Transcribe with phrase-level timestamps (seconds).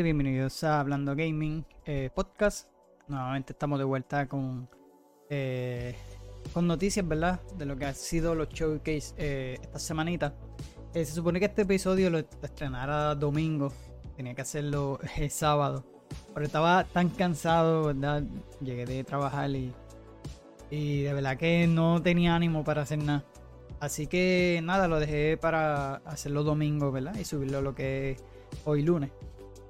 [0.00, 2.66] Bienvenidos a Hablando Gaming eh, Podcast.
[3.08, 4.66] Nuevamente estamos de vuelta con,
[5.28, 5.94] eh,
[6.54, 7.42] con noticias, ¿verdad?
[7.58, 10.34] De lo que han sido los showcase eh, esta semanita.
[10.94, 13.70] Se supone que este episodio lo estrenara domingo.
[14.16, 15.84] Tenía que hacerlo el sábado.
[16.32, 18.22] Pero estaba tan cansado, ¿verdad?
[18.60, 19.74] Llegué de trabajar y,
[20.70, 23.24] y de verdad que no tenía ánimo para hacer nada.
[23.78, 27.14] Así que nada, lo dejé para hacerlo domingo, ¿verdad?
[27.16, 28.24] Y subirlo lo que es
[28.64, 29.10] hoy lunes.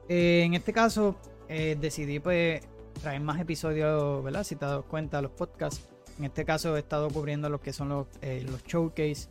[0.09, 1.17] Eh, en este caso,
[1.49, 2.63] eh, decidí pues
[3.01, 4.45] traer más episodios, ¿verdad?
[4.45, 5.89] Si te das cuenta, los podcasts.
[6.19, 9.29] En este caso he estado cubriendo lo que son los, eh, los showcase.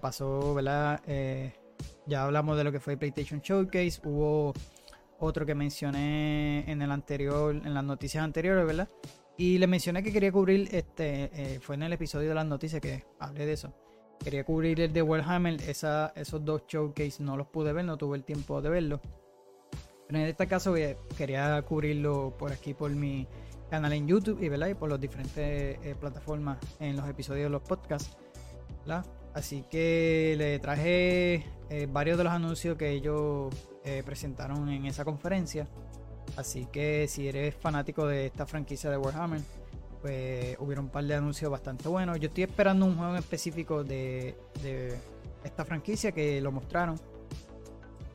[0.00, 1.00] Pasó, ¿verdad?
[2.06, 4.00] Ya hablamos de lo que fue PlayStation Showcase.
[4.04, 4.52] Hubo
[5.20, 8.88] otro que mencioné en el anterior, en las noticias anteriores, ¿verdad?
[9.36, 13.04] Y le mencioné que quería cubrir, este, fue en el episodio de las noticias que
[13.20, 13.72] hablé de eso.
[14.22, 18.24] Quería cubrir el de Warhammer, esos dos showcase no los pude ver, no tuve el
[18.24, 19.00] tiempo de verlo.
[20.06, 23.26] Pero en este caso eh, quería cubrirlo por aquí, por mi
[23.70, 28.14] canal en YouTube y, por las diferentes eh, plataformas en los episodios de los podcasts.
[28.80, 29.06] ¿verdad?
[29.32, 33.54] Así que le traje eh, varios de los anuncios que ellos
[34.04, 35.66] presentaron en esa conferencia.
[36.36, 39.40] Así que si eres fanático de esta franquicia de Warhammer,
[40.00, 42.18] pues hubieron un par de anuncios bastante buenos.
[42.18, 44.34] Yo estoy esperando un juego en específico de,
[45.44, 46.96] esta franquicia que lo mostraron.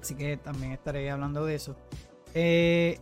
[0.02, 1.76] Así que también estaré hablando de eso.
[2.34, 3.00] Eh,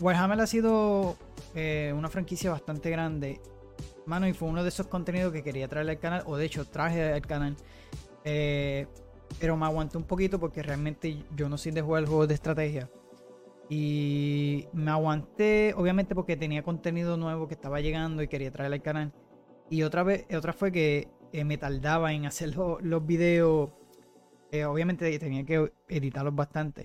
[0.00, 1.16] Warhammer ha sido
[1.54, 3.40] eh, una franquicia bastante grande.
[4.06, 6.22] Mano, y fue uno de esos contenidos que quería traer al canal.
[6.26, 7.56] O de hecho, traje al canal.
[8.24, 8.86] Eh,
[9.38, 12.90] pero me aguanté un poquito porque realmente yo no soy de jugar juegos de estrategia.
[13.72, 18.82] Y me aguanté, obviamente, porque tenía contenido nuevo que estaba llegando y quería traer al
[18.82, 19.12] canal.
[19.70, 23.70] Y otra vez, otra fue que eh, me tardaba en hacer lo- los videos.
[24.50, 26.84] Eh, obviamente tenía que editarlos bastante.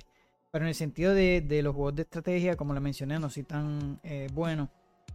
[0.52, 3.44] Pero en el sentido de, de los juegos de estrategia, como le mencioné, no soy
[3.44, 4.70] tan eh, bueno.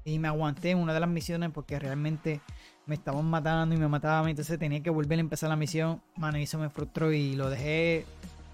[0.04, 2.40] Y me aguanté en una de las misiones porque realmente
[2.86, 4.28] me estaban matando y me mataban.
[4.28, 6.02] Entonces tenía que volver a empezar la misión.
[6.16, 8.04] Mano, y eso me frustró y lo dejé.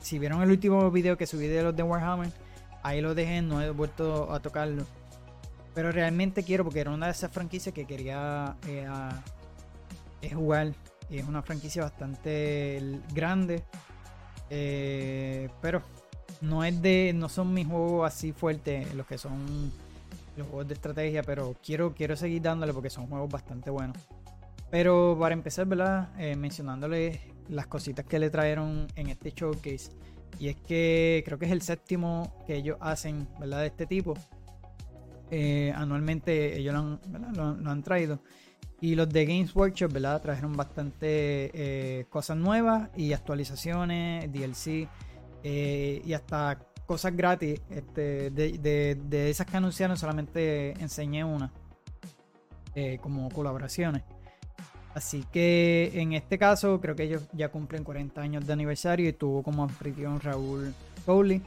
[0.01, 2.29] Si vieron el último video que subí de los de Warhammer,
[2.87, 4.85] ahí lo dejé, no he vuelto a tocarlo.
[5.75, 8.87] Pero realmente quiero porque era una de esas franquicias que quería eh,
[10.23, 10.73] eh, jugar.
[11.11, 13.63] Y es una franquicia bastante grande.
[14.49, 15.83] Eh, pero
[16.41, 17.13] no es de.
[17.15, 19.71] No son mis juegos así fuertes, los que son
[20.37, 21.23] los juegos de estrategia.
[21.23, 23.99] Pero quiero, quiero seguir dándole porque son juegos bastante buenos.
[24.71, 26.09] Pero para empezar, ¿verdad?
[26.19, 29.91] Eh, mencionándoles las cositas que le trajeron en este showcase.
[30.39, 33.61] Y es que creo que es el séptimo que ellos hacen, ¿verdad?
[33.61, 34.15] De este tipo.
[35.31, 36.75] Eh, anualmente ellos
[37.35, 38.21] lo han, traído.
[38.81, 40.21] Y los de Games Workshop, ¿verdad?
[40.21, 44.89] Trajeron bastante eh, cosas nuevas y actualizaciones, DLC
[45.43, 47.61] eh, y hasta cosas gratis.
[47.71, 51.51] Este, de, de- de esas que anunciaron solamente enseñé una
[53.01, 54.03] como colaboraciones.
[54.97, 59.13] Así que en este caso creo que ellos ya cumplen 40 años de aniversario y
[59.13, 60.75] tuvo como anfitrión Raúl
[61.07, 61.43] Rowley.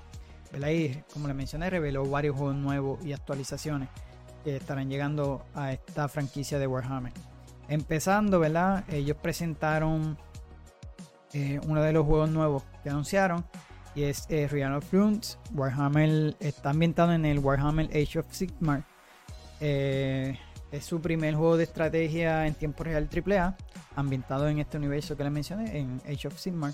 [0.71, 3.89] Y como le mencioné, reveló varios juegos nuevos y actualizaciones
[4.43, 7.11] que estarán llegando a esta franquicia de Warhammer.
[7.67, 8.83] Empezando, ¿verdad?
[8.87, 10.15] Ellos presentaron
[11.33, 13.43] eh, uno de los juegos nuevos que anunciaron
[13.95, 15.39] y es eh, Realm of Runes.
[15.55, 18.85] Warhammer está ambientado en el Warhammer Age of Sigmar.
[19.59, 20.37] Eh,
[20.71, 23.57] es su primer juego de estrategia en tiempo real AAA,
[23.95, 26.73] ambientado en este universo que les mencioné, en Age of Sigmar.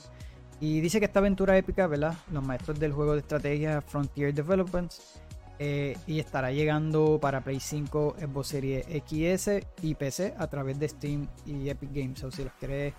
[0.60, 2.16] Y dice que esta aventura épica, ¿verdad?
[2.32, 5.22] Los maestros del juego de estrategia Frontier Developments
[5.60, 10.88] eh, y estará llegando para Play 5, Xbox Series XS y PC a través de
[10.88, 12.24] Steam y Epic Games.
[12.24, 12.94] O si los quieres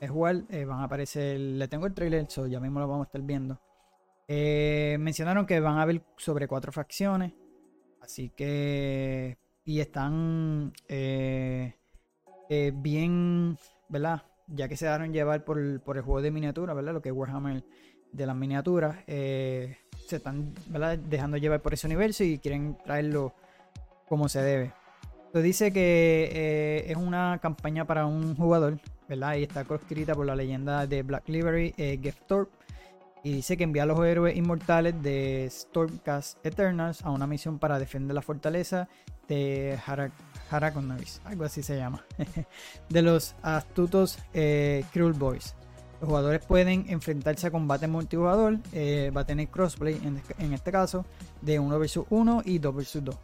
[0.00, 1.38] eh, jugar, eh, van a aparecer.
[1.38, 3.60] Le tengo el trailer, so ya mismo lo vamos a estar viendo.
[4.26, 7.32] Eh, mencionaron que van a haber sobre cuatro facciones.
[8.00, 9.38] Así que.
[9.68, 11.74] Y están eh,
[12.48, 13.58] eh, bien,
[13.90, 14.22] ¿verdad?
[14.46, 16.94] Ya que se dejaron llevar por, el- juego de miniatura, ¿verdad?
[16.94, 17.62] Lo que es Warhammer
[18.10, 18.96] de las miniaturas.
[19.06, 19.76] eh,
[20.06, 20.96] se están ¿verdad?
[20.96, 23.34] dejando llevar por ese universo y quieren traerlo
[24.08, 24.72] como se debe.
[25.26, 29.36] Entonces dice que es una campaña para un jugador, ¿verdad?
[29.36, 32.56] Y está escrita por la leyenda de Black Livery, Geoff Thorpe.
[33.22, 37.78] Y dice que envía a los héroes inmortales de Stormcast Eternals a una misión para
[37.78, 38.88] defender la fortaleza
[39.28, 39.78] de
[41.24, 42.04] algo así se llama,
[42.88, 45.54] de los astutos eh, Cruel Boys.
[46.00, 50.70] Los jugadores pueden enfrentarse a combate multijugador, eh, va a tener crossplay en, en este
[50.70, 51.04] caso,
[51.42, 53.16] de 1 vs 1 y 2 vs 2.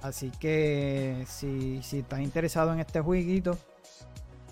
[0.00, 3.56] Así que si, si estás interesado en este jueguito,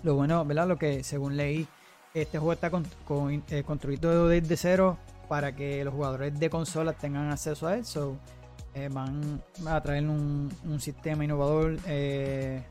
[0.03, 0.67] lo bueno, ¿verdad?
[0.67, 1.67] Lo que según leí,
[2.13, 2.85] este juego está con-
[3.49, 4.97] eh, construido desde cero
[5.27, 8.17] para que los jugadores de consolas tengan acceso a eso.
[8.73, 12.63] Eh, van a traer un, sistema innovador eh,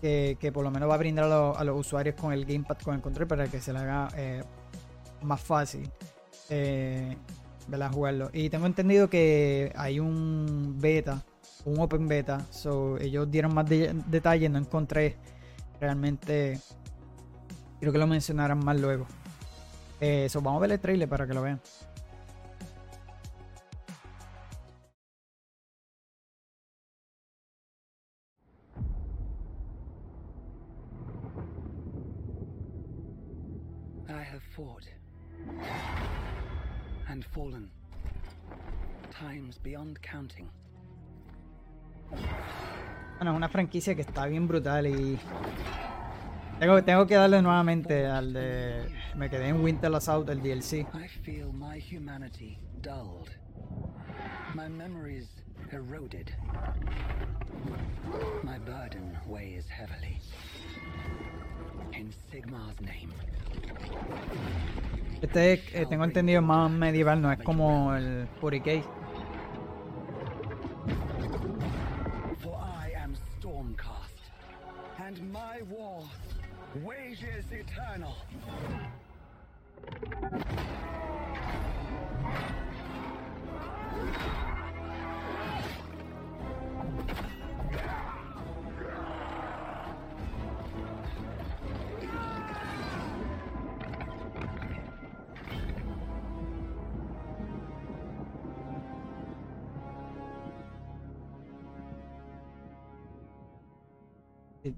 [0.00, 3.02] que, por lo menos va a brindar a, los usuarios con el gamepad, con el
[3.02, 4.42] control, para que se le haga eh,
[5.22, 5.90] más fácil
[7.92, 8.30] jugarlo.
[8.32, 11.22] Y tengo entendido que hay un beta,
[11.66, 15.16] un open beta, so ellos dieron más detalles, no encontré
[15.78, 16.58] realmente,
[17.80, 19.06] creo que lo mencionarán más luego.
[20.00, 21.60] Eso, vamos a ver el trailer para que lo vean.
[43.16, 45.18] Bueno, es una franquicia que está bien brutal y
[46.58, 50.86] tengo, tengo que darle nuevamente al de me quedé en Winter Assault el DLC.
[50.92, 53.30] I feel my humanity dulled.
[54.54, 55.28] My memories
[55.70, 56.32] eroded.
[58.42, 60.20] My burden weighs heavily.
[61.92, 63.12] In Sigmar's name.
[65.20, 68.28] Este eh, tengo entendido más medieval, no es como el.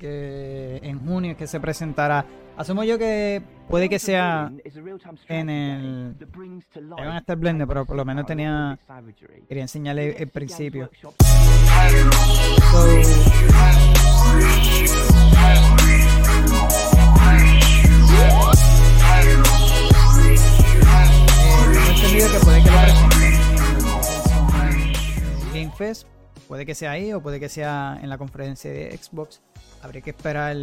[0.00, 2.24] Que en junio es que se presentará.
[2.56, 4.50] Asumo yo que puede que sea
[5.28, 6.16] en el.
[6.98, 8.78] A estar blender, pero por lo menos tenía.
[9.46, 10.90] Quería enseñarle el principio.
[21.92, 22.76] entendido que puede que lo
[25.52, 26.06] en Game Fest.
[26.48, 29.40] Puede que sea ahí o puede que sea en la conferencia de Xbox
[29.82, 30.56] habría que esperar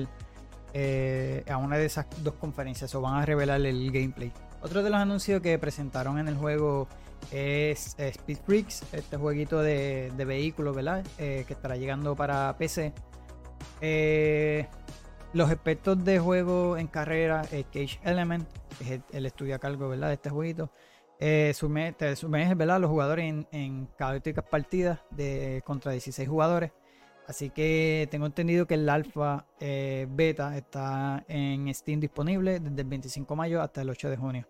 [0.73, 4.31] eh, a una de esas dos conferencias o van a revelar el gameplay.
[4.61, 6.87] Otro de los anuncios que presentaron en el juego
[7.31, 11.05] es eh, Speed Freaks, este jueguito de, vehículos, ¿verdad?
[11.17, 12.93] Eh, que estará llegando para PC.
[15.33, 18.47] los expertos de juego en carrera, Cage Element,
[18.77, 20.07] que es el, estudio a cargo, ¿verdad?
[20.07, 20.71] De este jueguito.
[21.19, 21.53] Eh,
[22.55, 22.79] ¿verdad?
[22.79, 26.71] Los jugadores en, en caóticas partidas de contra 16 jugadores.
[27.27, 32.87] Así que tengo entendido que el alfa eh, beta está en Steam disponible desde el
[32.87, 34.47] 25 de mayo hasta el 8 de junio.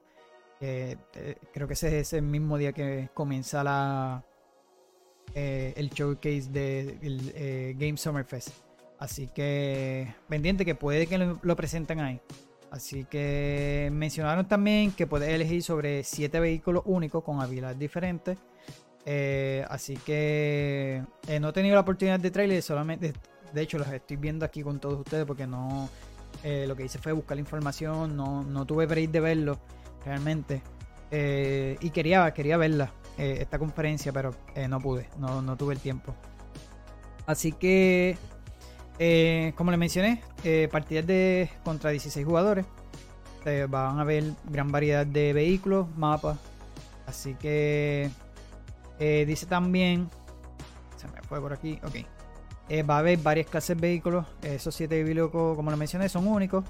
[0.62, 0.96] Eh,
[1.52, 4.24] creo que ese es el mismo día que comienza
[5.34, 8.50] eh, el showcase del Game Summer Fest.
[9.00, 12.22] Así que pendiente que puede que lo, lo, presenten ahí.
[12.70, 18.38] Así que mencionaron también que puedes elegir sobre 7 vehículos únicos con habilidades diferentes.
[19.10, 23.14] Eh, así que eh, no he tenido la oportunidad de trailer, solamente,
[23.54, 25.90] de hecho los estoy viendo aquí con todos ustedes porque no,
[26.44, 29.60] eh, lo que hice fue buscar la información, no, no tuve break de verlo
[30.04, 30.62] realmente.
[31.10, 34.36] y quería, quería verla, esta conferencia, pero
[34.68, 36.14] no pude, no, no, tuve el tiempo.
[37.26, 38.18] Así que,
[39.56, 40.22] como les mencioné,
[40.70, 42.66] partidas de contra 16 jugadores.
[43.70, 46.38] van a ver gran variedad de vehículos, mapas.
[47.06, 48.12] Así que
[49.00, 50.10] eh, dice también,
[50.96, 51.96] se me fue por aquí, ok.
[52.70, 54.26] Eh, va a haber varias clases de vehículos.
[54.42, 56.66] Esos siete vehículos, como lo mencioné, son únicos.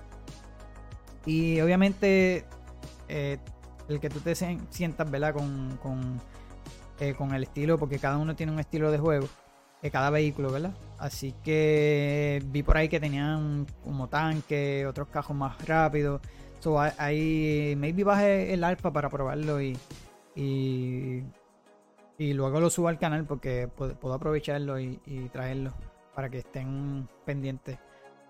[1.26, 2.46] Y obviamente,
[3.08, 3.38] eh,
[3.90, 5.34] el que tú te sientas, ¿verdad?
[5.34, 6.22] Con, con,
[7.18, 9.28] con, el estilo, porque cada uno tiene un estilo de juego.
[9.92, 10.74] cada vehículo, ¿verdad?
[11.00, 16.22] Así que vi por ahí que tenían como tanque, otros cajos más rápidos.
[16.60, 19.78] So, ahí, maybe baje el alfa para probarlo y
[22.18, 25.00] y luego lo subo al canal porque puedo, aprovecharlo y,
[25.32, 25.74] traerlo
[26.16, 27.78] para que estén pendientes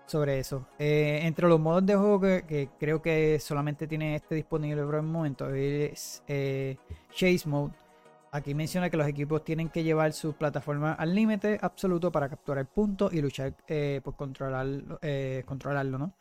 [0.06, 0.66] sobre eso.
[0.78, 5.02] Eh, entre los modos de juego que, creo que solamente tiene este disponible por el
[5.02, 6.76] momento es eh,
[7.12, 7.74] Chase Mode.
[8.30, 12.66] Aquí menciona que los equipos tienen que llevar su plataforma al límite absoluto para capturar
[12.66, 15.00] puntos y luchar eh, por controlarlo,
[15.46, 16.12] controlarlo, ¿no?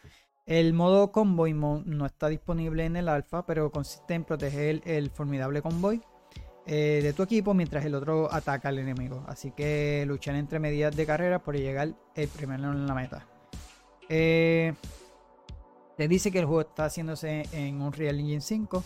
[0.45, 5.09] El modo Convoy Mode no está disponible en el alfa, pero consiste en proteger el
[5.09, 6.01] formidable convoy
[6.69, 9.23] eh, de tu equipo mientras el otro ataca al enemigo.
[9.27, 13.25] Así que luchan entre medidas de carrera por llegar el primero en la meta.
[14.09, 14.73] Eh,
[15.95, 18.83] te dice que el juego está haciéndose en un Real Engine 5.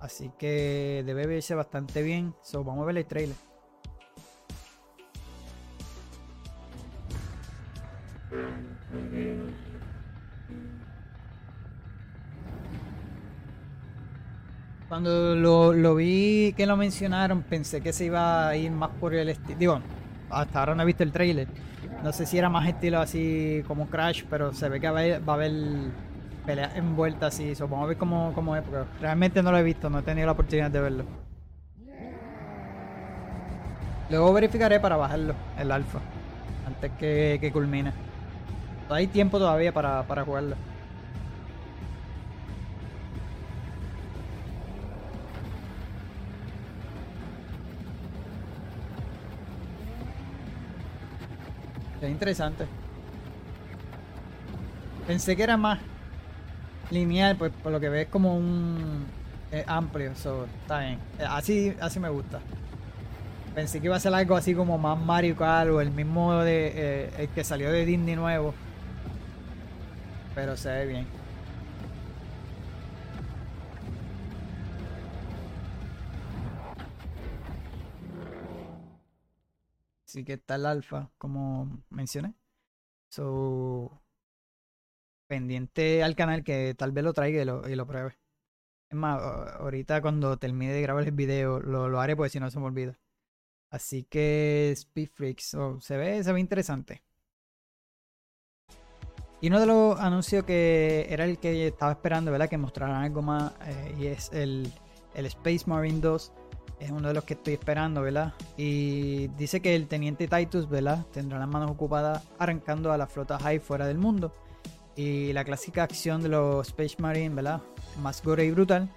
[0.00, 2.34] Así que debe verse bastante bien.
[2.54, 3.36] Vamos a ver el trailer.
[14.90, 19.14] Cuando lo, lo vi que lo mencionaron, pensé que se iba a ir más por
[19.14, 19.56] el estilo.
[19.56, 19.80] Digo,
[20.30, 21.46] hasta ahora no he visto el trailer.
[22.02, 25.34] No sé si era más estilo así como Crash, pero se ve que va a
[25.34, 25.60] haber,
[26.44, 27.52] peleas envueltas así.
[27.62, 30.32] A ver cómo, cómo es, porque realmente no lo he visto, no he tenido la
[30.32, 31.04] oportunidad de verlo.
[34.10, 36.00] Luego verificaré para bajarlo, el alfa,
[36.66, 37.92] antes que, que culmine.
[38.88, 40.56] Hay tiempo todavía para, para jugarlo.
[52.00, 52.66] Es interesante.
[55.06, 55.78] Pensé que era más
[56.90, 59.06] lineal, pues por lo que ves como un
[59.66, 60.98] amplio, so, está bien.
[61.18, 62.40] Eh, así, así me gusta.
[63.54, 66.72] Pensé que iba a ser algo así como más Mario Kart o el mismo de
[66.74, 68.54] eh, el que salió de Disney nuevo.
[70.34, 71.19] Pero se ve bien.
[80.10, 82.34] Así que está el alfa, como mencioné.
[83.10, 84.02] So,
[85.28, 88.18] pendiente al canal que tal vez lo traiga y lo, y lo pruebe.
[88.90, 89.22] Es más,
[89.60, 92.66] ahorita cuando termine de grabar el video lo, lo haré porque si no se me
[92.66, 92.98] olvida.
[93.70, 97.04] Así que Speed Freaks, se, ve, se ve interesante.
[99.40, 102.48] Y uno de los anuncios que era el que estaba esperando, ¿verdad?
[102.48, 103.52] Que mostraran algo más.
[103.64, 104.72] Eh, y es el,
[105.14, 106.32] el Space Marine 2
[106.80, 108.32] es uno de los que estoy esperando, ¿verdad?
[108.56, 111.04] Y dice que el teniente Titus, ¿verdad?
[111.12, 114.32] Tendrá las manos ocupadas arrancando a la flota High fuera del mundo.
[114.96, 117.60] Y la clásica acción de los Space Marine, ¿verdad?
[118.02, 118.88] Más gore y brutal,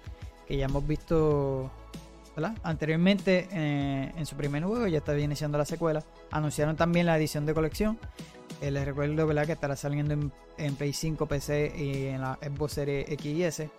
[0.46, 1.70] que ya hemos visto,
[2.34, 2.56] ¿verdad?
[2.62, 6.02] Anteriormente eh, en su primer juego, ya está viene siendo la secuela.
[6.30, 7.98] Anunciaron también la edición de colección.
[8.62, 9.46] Eh, les recuerdo, ¿verdad?
[9.46, 13.44] Que estará saliendo en, en Play 5, PC y en la Xbox Series X y
[13.44, 13.70] S.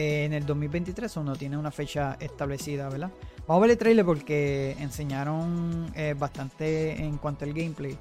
[0.00, 3.10] Eh, en el 2023 o no tiene una fecha establecida, ¿verdad?
[3.46, 7.98] Vamos a ver el trailer porque enseñaron eh, bastante en cuanto al gameplay.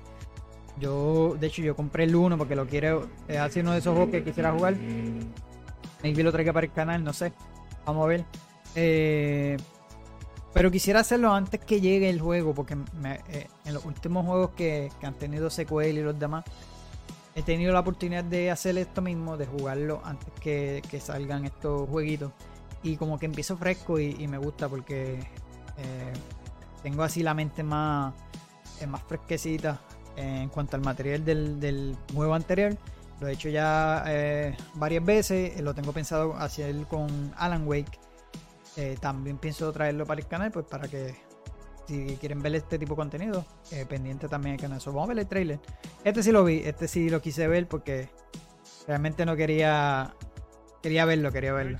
[0.80, 3.10] Yo, de hecho, yo compré el 1 porque lo quiero.
[3.28, 4.76] Es así uno de esos juegos que quisiera jugar.
[6.02, 7.34] Maybe lo traiga para el canal, no sé.
[7.86, 8.24] Vamos a ver.
[8.76, 9.58] Eh,
[10.54, 14.90] pero quisiera hacerlo antes que llegue el juego porque eh, en los últimos juegos que,
[15.04, 16.46] han tenido secuelas y los demás,
[17.40, 22.34] he tenido la oportunidad de hacer esto mismo, de jugarlo antes que, salgan estos jueguitos
[22.84, 25.14] y como que empiezo fresco y, me gusta porque
[25.78, 26.14] eh,
[26.84, 28.14] tengo así la mente más,
[28.82, 29.80] eh, más fresquecita
[30.18, 32.76] en cuanto al material del, del juego anterior.
[33.22, 37.98] Lo he hecho ya eh, varias veces, lo tengo pensado hacer con Alan Wake.
[39.00, 41.16] también pienso traerlo para el canal, pues para que
[41.90, 43.46] si quieren ver este tipo de contenido,
[43.90, 44.80] pendiente también el canal.
[44.86, 45.60] vamos a ver el trailer.
[46.04, 48.10] Este sí lo vi, este sí lo quise ver porque
[48.88, 50.14] realmente no quería
[50.82, 51.78] Quería verlo, quería verlo.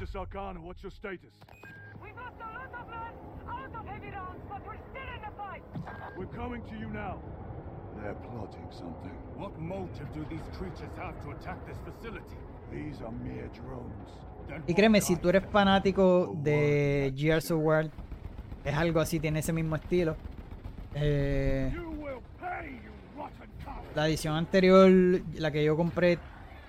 [6.18, 7.22] We're coming to you now.
[7.96, 9.16] They're plotting something.
[9.38, 12.36] What motive do these creatures have to attack this facility?
[12.72, 14.10] These are mere drones.
[14.68, 17.90] Y créeme, si tú eres fanático de Gears of War,
[18.64, 20.16] es algo así, tiene ese mismo estilo.
[20.96, 21.74] Eh,
[23.96, 24.90] la edición anterior,
[25.36, 26.20] la que yo compré,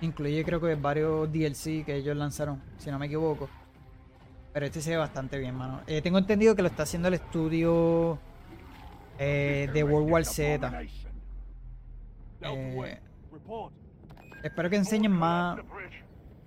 [0.01, 3.47] Incluye creo que varios DLC que ellos lanzaron, si no me equivoco.
[4.51, 5.81] Pero este se ve bastante bien, mano.
[5.85, 8.17] Eh, tengo entendido que lo está haciendo el estudio
[9.19, 10.81] eh, de World War Z.
[12.41, 12.99] Eh,
[14.43, 15.59] espero que enseñen más.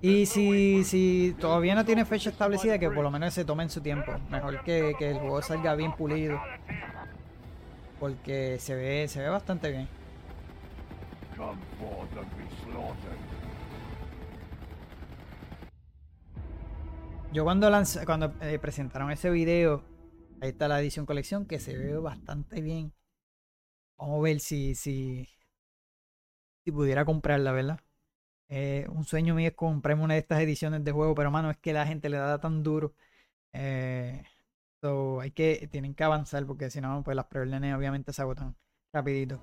[0.07, 3.81] Y si, si todavía no tiene fecha establecida, que por lo menos se tomen su
[3.81, 4.13] tiempo.
[4.29, 6.39] Mejor que, que el juego salga bien pulido.
[7.99, 9.89] Porque se ve, se ve bastante bien.
[17.33, 17.71] Yo cuando
[18.05, 19.85] cuando eh, presentaron ese video,
[20.43, 22.93] ahí está la edición colección que se ve bastante bien.
[23.97, 25.27] Vamos a ver si, si,
[26.63, 27.81] si pudiera comprarla, ¿verdad?
[28.49, 31.57] Eh, un sueño mío es comprarme una de estas ediciones de juego, pero mano, es
[31.59, 32.95] que la gente le da tan duro.
[33.53, 34.23] Eh,
[35.21, 38.55] hay que, tienen que avanzar porque si no, pues las preórdenes obviamente se agotan
[38.93, 39.41] rapidito.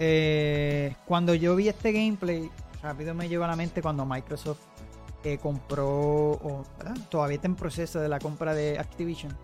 [0.00, 2.50] Eh, cuando yo vi este gameplay,
[2.82, 4.60] rápido me llegó a la mente cuando Microsoft
[5.42, 6.64] compró, o,
[7.10, 9.36] todavía está en proceso de la compra de Activision.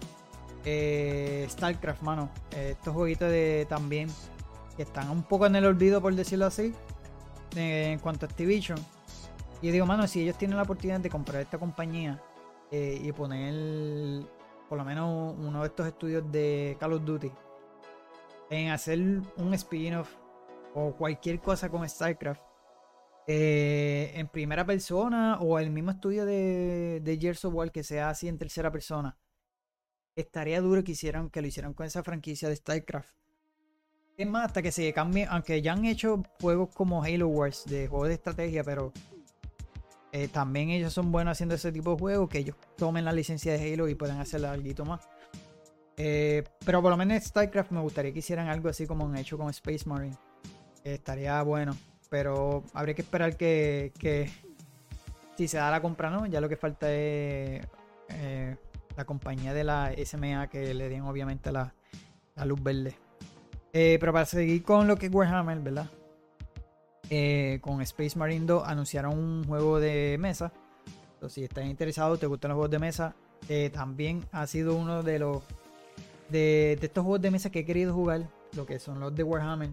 [1.49, 2.31] StarCraft, mano.
[2.53, 3.33] Estos jueguitos
[3.69, 4.09] también
[4.77, 6.73] que están un poco en el olvido, por decirlo así,
[7.57, 8.79] en cuanto a Activision.
[9.61, 12.21] Y yo digo, mano, si ellos tienen la oportunidad de comprar esta compañía,
[12.75, 14.25] eh, y poner
[14.67, 17.31] por lo menos uno de estos estudios de Call of Duty
[18.49, 18.99] en hacer
[19.37, 20.11] un spin-off
[20.75, 22.41] o cualquier cosa con StarCraft
[23.27, 28.09] eh, en primera persona o el mismo estudio de, de Gears of War que sea
[28.09, 29.19] así en tercera persona.
[30.17, 33.15] Estaría duro que hicieran que lo hicieran con esa franquicia de StarCraft.
[34.17, 37.89] Es más, hasta que se cambie, aunque ya han hecho juegos como Halo Wars, de
[37.89, 38.93] juegos de estrategia, pero
[40.13, 43.53] eh, también ellos son buenos haciendo ese tipo de juegos, que ellos tomen la licencia
[43.53, 45.09] de Halo y puedan hacer algo más.
[45.97, 49.17] Eh, pero por lo menos en StarCraft me gustaría que hicieran algo así como han
[49.17, 50.17] hecho con Space Marine.
[50.85, 51.77] estaría bueno.
[52.11, 53.93] Pero habría que esperar que,
[55.37, 56.27] si se da la compra, ¿no?
[56.27, 57.67] Ya lo que falta es
[58.11, 58.57] eh,
[58.97, 61.73] la compañía de la SMA que le den obviamente la,
[62.45, 62.95] luz verde.
[63.73, 65.87] Eh, pero para seguir con lo que es Warhammer, ¿verdad?
[67.11, 70.53] Eh, con Space Marine 2 anunciaron un juego de mesa.
[71.15, 73.15] Entonces, si estás interesado, te gustan los juegos de mesa,
[73.73, 75.43] también ha sido uno de los
[76.33, 79.71] de, estos juegos de mesa que he querido jugar, lo que son los de Warhammer.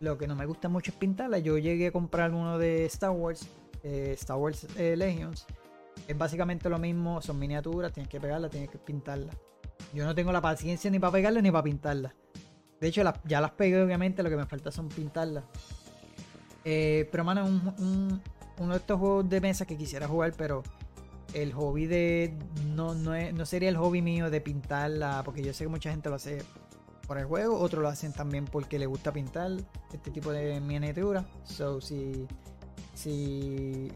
[0.00, 1.38] Lo que no me gusta mucho es pintarla.
[1.38, 3.46] Yo llegué a comprar uno de Star Wars,
[3.82, 5.46] eh, Star Wars eh, Legions.
[6.08, 9.32] Es básicamente lo mismo, son miniaturas, tienes que pegarla, tienes que pintarla.
[9.94, 12.14] Yo no tengo la paciencia ni para pegarla ni para pintarla.
[12.80, 15.44] De hecho, ya las pegué, obviamente, lo que me falta son pintarlas.
[16.64, 18.22] Eh, pero, mano, un,
[18.58, 20.62] uno de estos juegos de mesa que quisiera jugar, pero
[21.34, 22.34] el hobby de.
[22.66, 26.08] No, no, no sería el hobby mío de pintarla, porque yo sé que mucha gente
[26.08, 26.42] lo hace
[27.06, 29.50] por el juego, otros lo hacen también porque le gusta pintar
[29.92, 31.24] este tipo de miniatura.
[31.44, 32.26] So, si,
[32.94, 33.90] si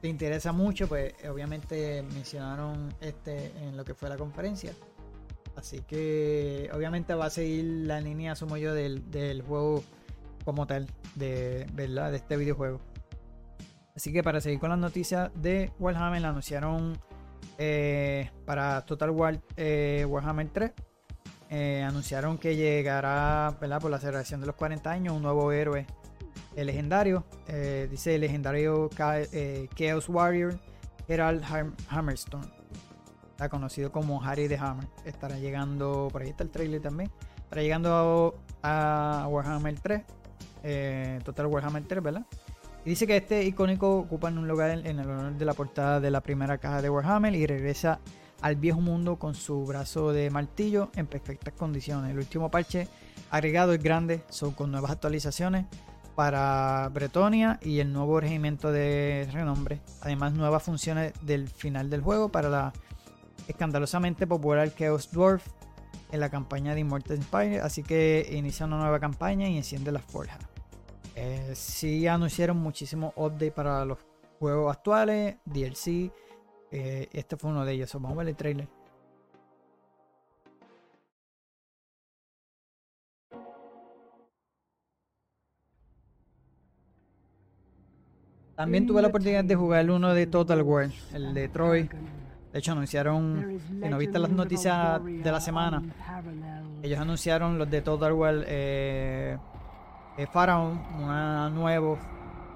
[0.00, 4.72] te interesa mucho, pues obviamente mencionaron este en lo que fue la conferencia.
[5.60, 9.84] Así que obviamente va a seguir la línea, asumo yo, del, del juego
[10.44, 12.10] como tal, de, ¿verdad?
[12.10, 12.80] de este videojuego.
[13.94, 16.98] Así que para seguir con las noticias de Warhammer, anunciaron
[17.58, 20.72] eh, para Total War eh, Warhammer 3
[21.50, 25.86] eh, anunciaron que llegará por la celebración de los 40 años un nuevo héroe
[26.56, 27.24] legendario.
[27.90, 30.58] Dice el legendario Chaos Warrior
[31.06, 31.42] Gerald
[31.88, 32.59] Hammerstone.
[33.40, 34.86] Está conocido como Harry the Hammer.
[35.06, 37.10] Estará llegando, por ahí está el trailer también.
[37.38, 41.22] Estará llegando a, Warhammer 3.
[41.24, 42.26] Total Warhammer 3, ¿verdad?
[42.84, 46.10] Y dice que este icónico ocupa un lugar en el honor de la portada de
[46.10, 48.00] la primera caja de Warhammer y regresa
[48.42, 52.10] al viejo mundo con su brazo de martillo en perfectas condiciones.
[52.10, 52.88] El último parche
[53.30, 55.64] agregado es grande, son con nuevas actualizaciones
[56.14, 59.80] para Bretonia y el nuevo regimiento de renombre.
[60.02, 62.74] Además, nuevas funciones del final del juego para la
[63.50, 65.46] escandalosamente popular Chaos Dwarf
[66.10, 67.60] en la campaña de Immortal Empire.
[67.60, 70.38] Así que inicia una nueva campaña y enciende las forjas.
[71.14, 73.98] Eh, sí anunciaron muchísimos updates para los
[74.38, 76.10] juegos actuales, DLC
[76.70, 77.92] eh, este fue uno de ellos.
[77.94, 78.68] Vamos a ver el trailer.
[88.54, 91.88] También tuve la oportunidad de jugar uno de Total War, el de Troy.
[92.52, 95.82] De hecho, anunciaron, si no viste las noticias de la semana,
[96.82, 99.38] ellos anunciaron los de Total War eh,
[100.16, 101.98] eh Pharaoh, una nuevo.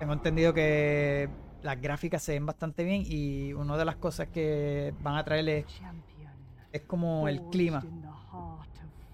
[0.00, 1.28] Tengo entendido que
[1.62, 5.64] las gráficas se ven bastante bien y una de las cosas que van a traerle
[6.72, 7.82] es, como el clima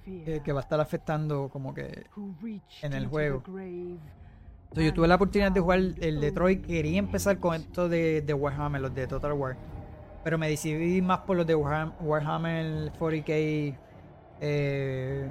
[0.05, 2.07] que, va a estar afectando como que
[2.81, 3.43] en el juego.
[3.47, 8.35] Entonces, yo tuve la oportunidad de jugar el Detroit, quería empezar con esto de, de
[8.35, 9.57] Warhammer, los de Total War.
[10.23, 13.77] Pero me decidí más por los de Warhammer, 40k.
[14.43, 15.31] Eh,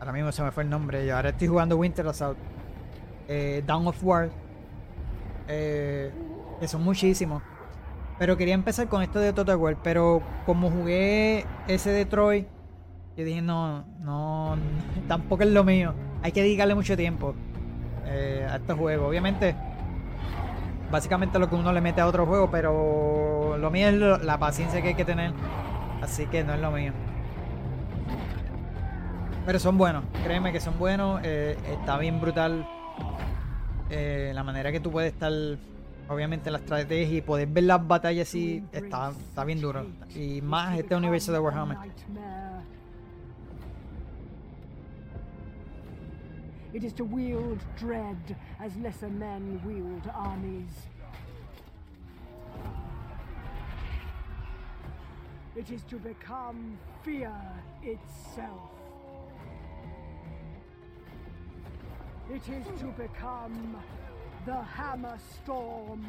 [0.00, 1.06] ahora mismo se me fue el nombre.
[1.06, 2.38] Yo ahora estoy jugando Winter Assault.
[3.28, 4.30] Eh, Down of War
[5.48, 6.10] eh,
[6.60, 7.42] que son muchísimos.
[8.18, 9.76] Pero quería empezar con esto de Total War.
[9.82, 12.46] Pero como jugué ese Detroit,
[13.16, 14.56] yo dije, no, no,
[15.08, 15.94] tampoco es lo mío.
[16.22, 17.34] Hay que dedicarle mucho tiempo
[18.06, 19.08] eh, a este juego.
[19.08, 19.54] Obviamente,
[20.90, 24.80] básicamente lo que uno le mete a otro juego, pero lo mío es la paciencia
[24.82, 25.32] que hay que tener.
[26.02, 26.92] Así que no es lo mío.
[29.46, 31.20] Pero son buenos, créeme que son buenos.
[31.22, 32.66] Eh, está bien brutal
[33.90, 35.32] eh, la manera que tú puedes estar,
[36.08, 39.86] obviamente, la estrategia y poder ver las batallas así, está, está bien duro.
[40.14, 41.76] Y más este universo de Warhammer.
[46.74, 50.72] It is to wield dread as lesser men wield armies.
[55.54, 57.32] It is to become fear
[57.84, 58.72] itself.
[62.28, 63.76] It is to become
[64.44, 66.04] the Hammer Storm.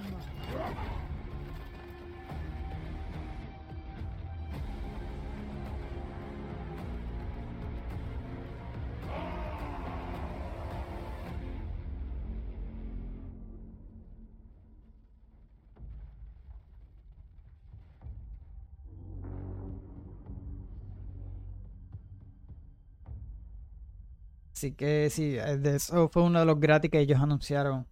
[24.66, 27.86] Así que sí, eh, de eso fue uno de los gratis que ellos anunciaron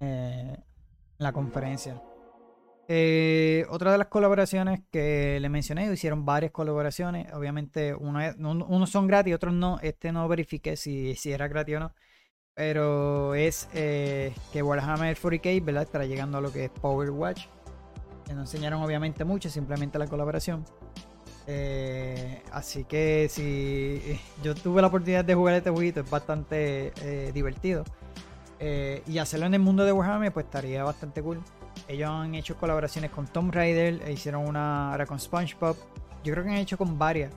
[0.00, 0.64] eh, en
[1.18, 2.02] la conferencia.
[2.88, 7.32] Eh, otra de las colaboraciones que le mencioné, hicieron varias colaboraciones.
[7.32, 9.78] Obviamente, unos son gratis, otros no.
[9.82, 11.94] Este no verifiqué si, si era gratis o no.
[12.54, 15.84] Pero es que Warhammer 40k, ¿verdad?
[15.84, 17.46] Estará llegando a lo que es Power Watch.
[18.26, 20.64] Que no enseñaron obviamente mucho, simplemente la colaboración.
[21.46, 27.32] Eh, así que si yo tuve la oportunidad de jugar este jueguito, es bastante eh,
[27.32, 27.84] divertido.
[28.60, 31.40] Eh, y hacerlo en el mundo de Warhammer, pues estaría bastante cool.
[31.88, 35.76] Ellos han hecho colaboraciones con Tomb Raider, e hicieron una ahora con SpongeBob.
[36.22, 37.32] Yo creo que han hecho con varias.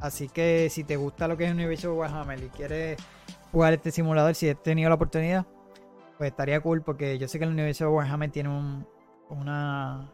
[0.00, 2.98] así que si te gusta lo que es el universo de Warhammer y quieres
[3.52, 5.46] jugar este simulador, si has tenido la oportunidad,
[6.18, 8.86] pues estaría cool porque yo sé que el universo de Warhammer tiene un,
[9.28, 10.10] una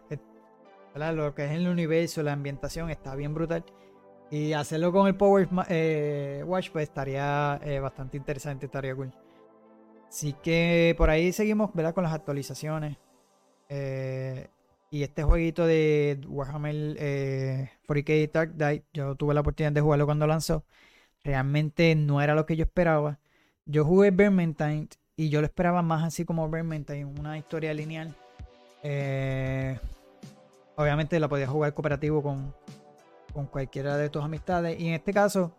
[0.94, 3.64] lo que es el universo, la ambientación está bien brutal.
[4.30, 9.12] Y hacerlo con el Power eh, Watch pues estaría eh, bastante interesante, estaría cool.
[10.08, 11.94] Así que por ahí seguimos ¿verdad?
[11.94, 12.96] con las actualizaciones.
[13.68, 14.48] Eh,
[14.90, 16.74] y este jueguito de Warhammer
[17.86, 20.64] 40k Dark Knight, yo tuve la oportunidad de jugarlo cuando lanzó.
[21.24, 23.18] Realmente no era lo que yo esperaba.
[23.64, 28.14] Yo jugué Vermintide y yo lo esperaba más así como Vermintide, una historia lineal.
[28.82, 29.78] Eh,
[30.76, 32.54] obviamente la podías jugar cooperativo con,
[33.32, 34.78] con cualquiera de tus amistades.
[34.80, 35.52] Y en este caso,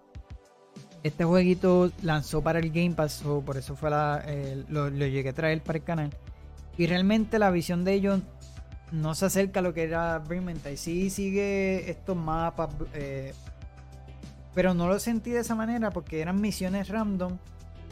[1.03, 4.23] este jueguito lanzó para el Game Pass, o por eso fue la,
[4.69, 6.09] lo, llegué a traer para el canal.
[6.77, 8.21] Y realmente la visión de ellos
[8.91, 10.23] no se acerca a lo que era
[10.71, 13.33] y Sí sigue estos mapas, eh,
[14.53, 17.37] pero no lo sentí de esa manera porque eran misiones random,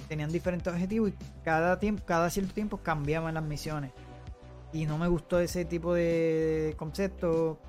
[0.07, 3.91] tenían diferentes objetivos y cada, tiempo, cada cierto tiempo cambiaban las misiones
[4.73, 7.59] y no me gustó ese tipo de concepto.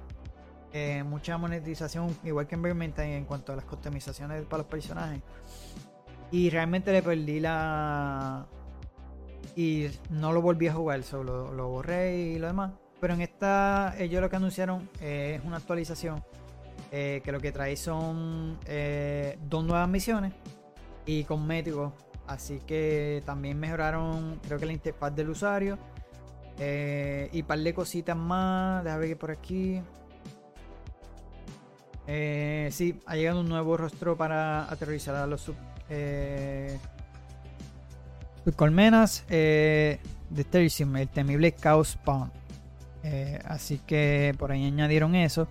[0.73, 5.21] Eh, mucha monetización, igual que en Vermintide, en cuanto a las customizaciones para los personajes.
[6.31, 8.47] Y realmente le perdí la.
[9.55, 12.73] Y no lo volví a jugar, solo lo borré y lo demás.
[13.01, 16.25] Pero en esta, ellos lo que anunciaron es una actualización
[16.91, 20.33] eh, que lo que trae son eh, dos nuevas misiones
[21.05, 21.93] y cosméticos.
[22.27, 25.79] Así que también mejoraron, creo que la interfaz del usuario
[26.59, 28.85] eh, y par de cositas más.
[28.85, 29.81] Déjame ver por aquí.
[32.07, 35.55] Eh, sí, ha llegado un nuevo rostro para aterrizar a los sub,
[35.89, 36.79] eh,
[38.57, 39.99] colmenas de
[40.51, 42.33] Tertium, el temible Chaos Spawn.
[43.45, 45.47] así que por ahí añadieron eso.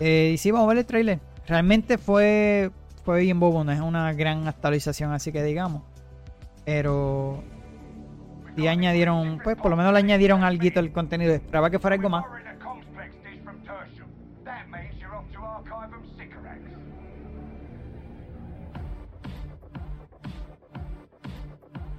[0.00, 1.20] y sí, vamos a ver el trailer.
[1.46, 2.70] Realmente fue,
[3.04, 5.82] fue bien bobo, no es una gran actualización, así que digamos.
[6.64, 7.42] Pero
[8.58, 11.32] y añadieron, pues por lo menos le añadieron algo al contenido.
[11.32, 12.24] Esperaba que fuera algo más.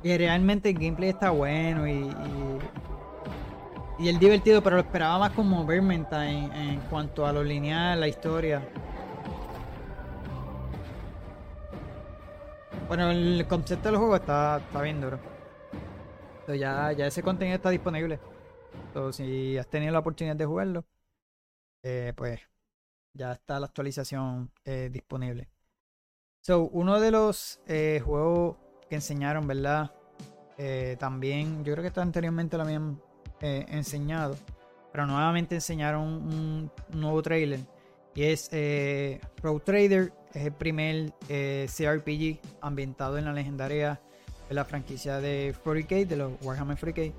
[0.03, 2.09] Y realmente el gameplay está bueno y,
[3.99, 7.99] y, el divertido, pero lo esperaba más como Vermintide en, en cuanto a lo lineal,
[7.99, 8.61] la historia.
[12.87, 15.28] Bueno, el concepto del juego está, está bien duro
[16.55, 18.19] ya, ya ese contenido está disponible.
[18.87, 20.85] Entonces, si has tenido la oportunidad de jugarlo,
[21.83, 22.39] eh, pues
[23.13, 25.49] ya está la actualización eh, disponible.
[26.41, 28.57] So, uno de los eh, juegos
[28.89, 29.91] que enseñaron, ¿verdad?
[30.99, 33.01] también, yo creo que esto anteriormente lo habían
[33.39, 34.35] enseñado,
[34.91, 37.61] pero nuevamente enseñaron un, nuevo trailer.
[38.13, 38.49] Y es
[39.41, 44.01] Pro Trader, es el primer CRPG ambientado en la legendaria
[44.49, 47.13] la franquicia de 40k, de los Warhammer 40k.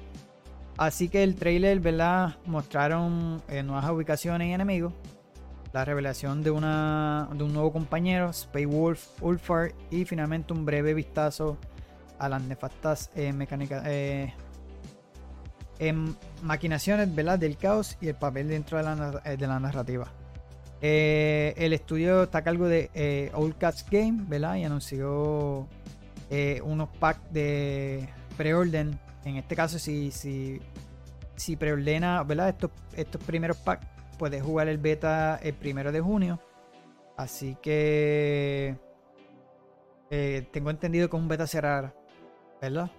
[0.77, 2.37] Así que el trailer, ¿verdad?
[2.47, 4.93] Mostraron eh, nuevas ubicaciones y enemigos.
[5.73, 9.73] La revelación de, una, de un nuevo compañero, Space Wolf, Ulfar.
[9.91, 11.59] Y finalmente un breve vistazo
[12.19, 13.85] a las nefastas eh, mecánicas.
[13.87, 14.33] Eh,
[16.43, 17.39] maquinaciones ¿verdad?
[17.39, 20.13] del caos y el papel dentro de la, de la narrativa.
[20.81, 24.57] el estudio está a cargo de Old Cats Game, ¿verdad?
[24.57, 25.69] Y anunció
[26.31, 28.99] eh, unos packs de preorden.
[29.25, 30.61] En este caso, si, si,
[31.37, 32.49] si preordena ¿verdad?
[32.49, 33.87] Estos, estos primeros packs,
[34.19, 36.41] puedes jugar el beta el primero de junio.
[37.17, 38.77] Así que
[40.11, 41.95] eh, tengo entendido que es un beta cerrado,
[42.63, 42.91] ¿verdad?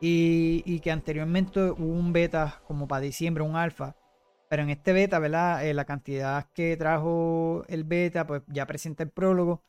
[0.00, 3.96] Y, que anteriormente hubo un beta como para diciembre, un alfa.
[4.48, 5.66] Pero en este beta, ¿verdad?
[5.66, 9.64] Eh, la cantidad que trajo el beta, pues ya presenta el prólogo,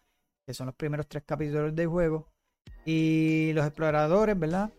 [0.45, 2.29] que son los primeros tres capítulos del juego.
[2.89, 4.71] Y los exploradores, ¿verdad?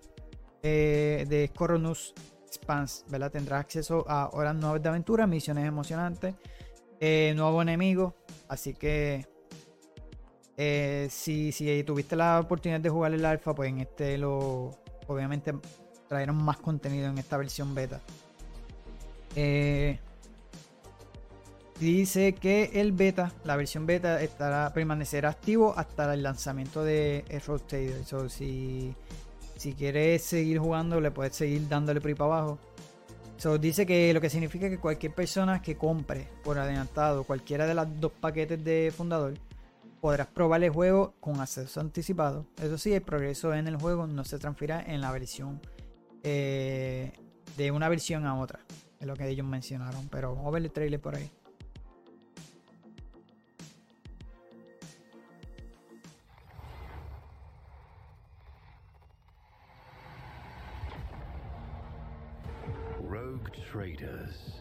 [0.63, 2.15] Eh, de Coronus
[2.51, 3.31] Spans, ¿verdad?
[3.31, 6.35] Tendrás acceso a horas nuevas de aventura, misiones emocionantes,
[7.01, 8.15] eh, nuevo enemigo.
[8.49, 9.27] Así que
[10.61, 14.73] Eh, si, si tuviste la oportunidad de jugar el alfa, pues en este lo.
[15.07, 15.55] Obviamente
[16.09, 18.01] trajeron más contenido en esta versión beta.
[19.37, 20.01] Eh,
[21.81, 28.05] dice que el beta, la versión beta, estará permanecerá activo hasta el lanzamiento de Roadstader.
[28.05, 28.95] So, si,
[29.57, 32.59] si quieres seguir jugando, le puedes seguir dándole por para abajo.
[33.37, 37.75] So, dice que lo que significa que cualquier persona que compre por adelantado cualquiera de
[37.75, 39.35] los dos paquetes de fundador
[40.01, 42.47] podrás probar el juego con acceso anticipado.
[42.61, 45.61] Eso sí, el progreso en el juego no se transfiera en la versión
[46.23, 47.13] eh,
[47.57, 48.61] de una versión a otra.
[49.01, 50.09] Es lo que ellos mencionaron.
[50.09, 51.31] Pero vamos a ver el trailer por ahí.
[63.49, 64.61] Traders,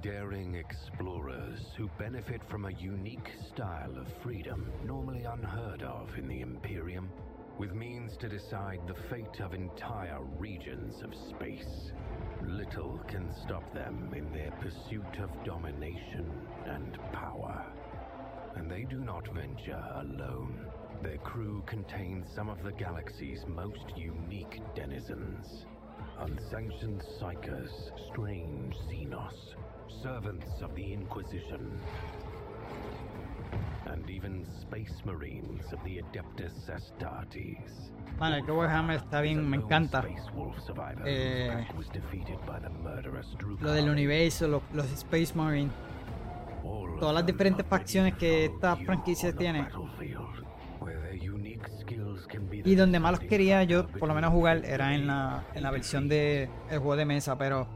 [0.00, 6.40] daring explorers who benefit from a unique style of freedom normally unheard of in the
[6.40, 7.10] Imperium,
[7.58, 11.92] with means to decide the fate of entire regions of space.
[12.42, 16.30] Little can stop them in their pursuit of domination
[16.66, 17.64] and power.
[18.54, 20.66] And they do not venture alone.
[21.02, 25.64] Their crew contains some of the galaxy's most unique denizens.
[26.20, 27.70] Unsanctioned psychers,
[28.10, 29.54] strange Xenos,
[30.02, 31.70] servants of the Inquisition,
[33.86, 37.92] and even space marines of the Adeptus Astartes.
[38.18, 40.02] Mano, el Warhammer está bien, me encanta.
[41.06, 41.66] Eh,
[43.60, 45.72] lo del universo, lo- los Space Marines,
[46.98, 49.68] todas las diferentes facciones que esta franquicia tiene.
[52.68, 55.70] Y donde más los quería yo por lo menos jugar era en la, en la
[55.70, 57.66] versión de el juego de mesa, pero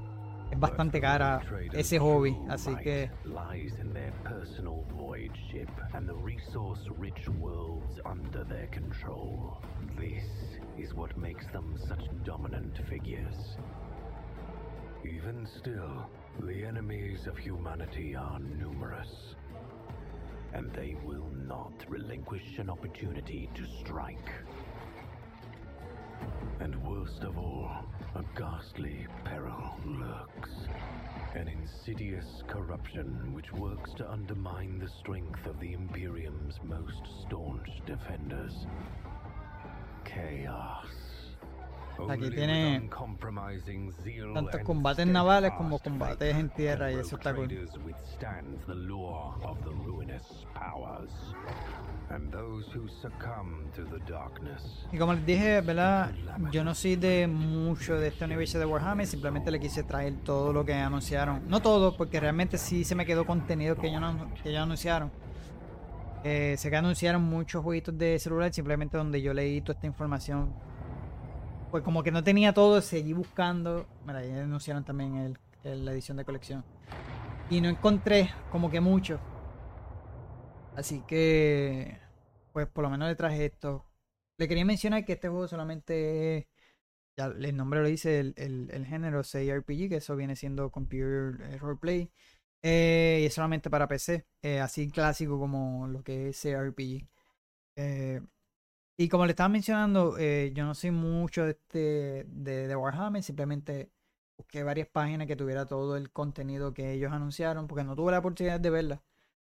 [0.50, 1.40] es bastante cara
[1.72, 8.44] ese hobby, así que lies in their personal void ship and the resource-rich worlds under
[8.44, 9.56] their control.
[9.98, 10.24] This
[10.76, 13.56] is what makes them such dominant figures.
[15.06, 16.06] Even still,
[16.40, 19.36] the enemies of humanity are numerous,
[20.52, 24.30] and they will not relinquish an opportunity to strike.
[26.62, 27.72] And worst of all,
[28.14, 30.68] a ghastly peril lurks.
[31.34, 38.54] An insidious corruption which works to undermine the strength of the Imperium's most staunch defenders.
[40.04, 41.11] Chaos.
[42.10, 42.88] Aquí tiene
[44.34, 47.48] tantos combates navales como combates en tierra y eso está cool.
[54.92, 56.12] Y como les dije, ¿verdad?
[56.50, 60.52] Yo no soy de mucho de este universo de Warhammer, simplemente le quise traer todo
[60.52, 61.48] lo que anunciaron.
[61.48, 65.10] No todo, porque realmente sí se me quedó contenido que ellos, no- que ellos anunciaron.
[66.24, 70.52] Eh, sé que anunciaron muchos jueguitos de celular, simplemente donde yo leí toda esta información.
[71.72, 73.88] Pues como que no tenía todo, seguí buscando.
[74.06, 75.16] Mira, ahí anunciaron también
[75.64, 76.64] el, la edición de colección.
[77.50, 79.20] Y no encontré como que mucho.
[80.74, 82.00] Así que,
[82.52, 83.86] pues por lo menos le traje esto.
[84.38, 86.46] Le quería mencionar que este juego solamente es,
[87.18, 91.40] ya el nombre lo dice, el, el, el género CRPG, que eso viene siendo Computer
[91.52, 92.12] eh, Roleplay.
[92.62, 97.08] eh, y es solamente para PC, eh, así clásico como lo que es CRPG.
[97.76, 98.22] Eh,
[99.02, 103.90] y como le estaba mencionando, eh, yo no soy mucho de, este, de, Warhammer, simplemente
[104.36, 108.20] busqué varias páginas que tuviera todo el contenido que ellos anunciaron, porque no tuve la
[108.20, 109.02] oportunidad de verla.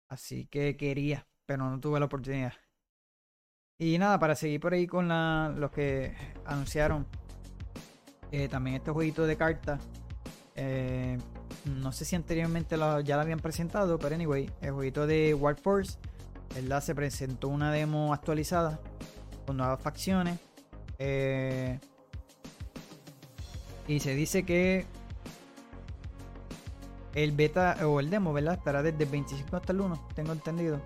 [0.10, 2.52] Así que quería, pero no tuve la oportunidad.
[3.80, 6.14] Y nada, para seguir por ahí con la, los que
[6.44, 7.08] anunciaron
[8.34, 9.82] eh, también este jueguito de cartas.
[10.56, 11.18] eh,
[11.64, 15.98] no sé si anteriormente ya lo habían presentado, pero anyway, el jueguito de War Force,
[16.54, 16.82] ¿verdad?
[16.84, 18.82] Se presentó una demo actualizada
[19.46, 20.40] con nuevas facciones.
[21.00, 21.80] eh,
[23.88, 24.86] y se dice que
[27.14, 28.56] el beta o el demo, ¿verdad?
[28.56, 30.82] Estará desde el 25 hasta el 1, tengo entendido.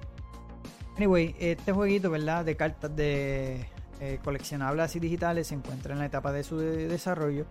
[0.98, 2.44] Anyway, este jueguito, ¿verdad?
[2.46, 3.66] De cartas de
[4.02, 7.46] eh, coleccionables y digitales se encuentra en la etapa de su de- desarrollo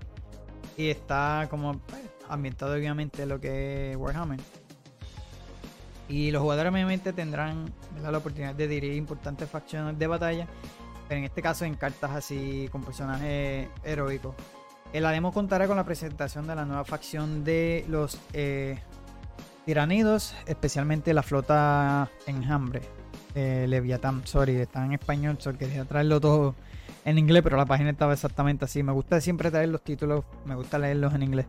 [0.76, 4.38] y está como pues, ambientado obviamente en lo que es Warhammer.
[6.10, 10.46] Y los jugadores obviamente tendrán la oportunidad de dirigir importantes facciones de batalla,
[11.08, 14.34] pero en este caso en cartas así con personajes heroicos.
[14.92, 18.78] Eh, La demo contará con la presentación de la nueva facción de los eh,
[19.64, 22.82] tiranidos, especialmente la flota enjambre.
[23.34, 26.54] Eh, Leviathan, sorry, está en español, so quería traerlo todo
[27.04, 28.82] en inglés, pero la página estaba exactamente así.
[28.82, 31.46] Me gusta siempre traer los títulos, me gusta leerlos en inglés.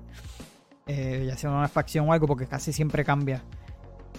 [0.87, 3.43] Eh, ya sea una facción o algo, porque casi siempre cambia.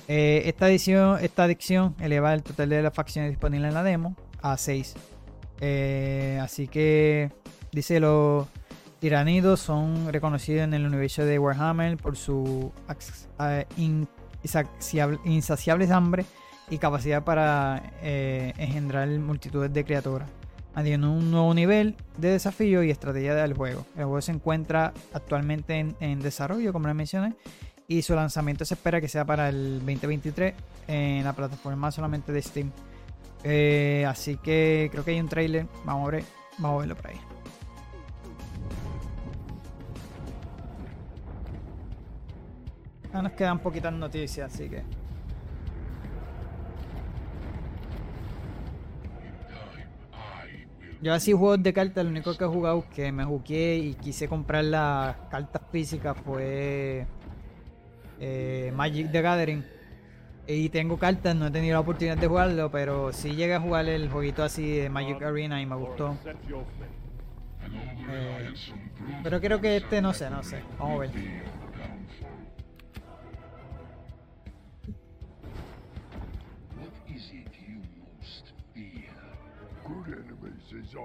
[0.08, 4.56] Esta, edición, esta adicción eleva el total de las facciones disponibles en la demo a
[4.56, 4.94] 6.
[5.60, 7.30] Eh, así que,
[7.72, 8.46] dice, los
[8.98, 12.72] tiranidos son reconocidos en el universo de Warhammer por su
[13.40, 13.66] eh,
[15.24, 16.24] insaciable hambre
[16.68, 20.28] y capacidad para engendrar multitudes de criaturas
[20.74, 23.84] añadiendo un nuevo nivel de desafío y estrategia del juego.
[23.96, 27.34] El juego se encuentra actualmente en, desarrollo, como les mencioné,
[27.88, 30.54] y su lanzamiento se espera que sea para el 2023
[30.88, 32.70] en la plataforma solamente de Steam.
[33.44, 36.24] Eh, así que creo que hay un trailer, vamos a ver,
[36.58, 37.20] vamos a verlo por ahí.
[43.12, 44.84] Ya nos quedan poquitas noticias, así que
[51.02, 54.28] Yo así juegos de cartas, lo único que he jugado que me jugué y quise
[54.28, 57.06] comprar las cartas físicas fue
[58.20, 59.79] eh, Magic the Gathering.
[60.46, 63.88] Y tengo cartas, no he tenido la oportunidad de jugarlo, pero sí llegué a jugar
[63.88, 66.16] el jueguito así de Magic Arena y me gustó.
[68.12, 68.52] Eh,
[69.22, 70.60] pero creo que este no sé, no sé.
[70.78, 71.10] Vamos a ver.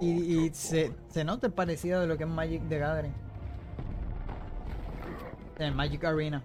[0.01, 3.13] Y, se, se, nota el parecido de lo que es Magic the Gathering.
[5.59, 6.43] En Magic Arena.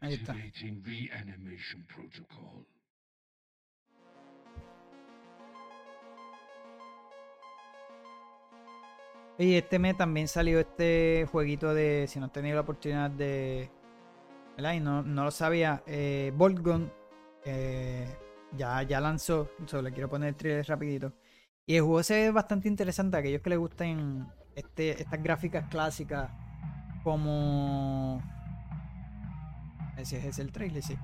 [0.00, 0.34] Ahí está.
[9.38, 13.70] Y este mes también salió este jueguito de, si no he tenido la oportunidad de,
[14.56, 14.72] ¿verdad?
[14.72, 16.90] Y no, lo sabía, eh, Voltgun
[17.44, 18.06] eh,
[18.52, 21.12] ya, ya lanzó, solo quiero poner el trailer rapidito.
[21.66, 26.30] Y el juego se ve bastante interesante aquellos que les gusten este, estas gráficas clásicas
[27.02, 28.22] como...
[29.96, 30.96] Ese es el trailer, sí.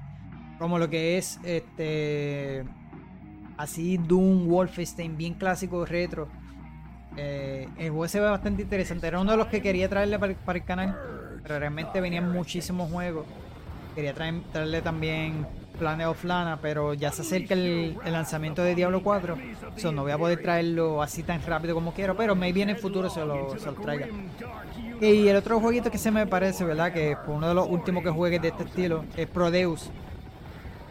[0.59, 2.65] Como lo que es este...
[3.57, 6.29] Así Doom, Wolfenstein, bien clásico, retro
[7.17, 9.07] eh, el juego se ve bastante interesante.
[9.07, 10.99] Era uno de los que quería traerle para, el canal.
[11.43, 13.27] Pero realmente venían muchísimos juegos.
[13.95, 15.47] Quería traerle también
[15.83, 19.37] Planet of Lana, pero ya se acerca el, lanzamiento de Diablo 4.
[19.79, 22.77] So, no voy a poder traerlo así tan rápido como quiero, pero maybe en el
[22.77, 24.07] futuro se lo, se lo traiga.
[25.01, 26.93] Y el otro jueguito que se me parece, ¿verdad?
[26.93, 29.91] Que fue uno de los últimos que juegues de este estilo, es Prodeus.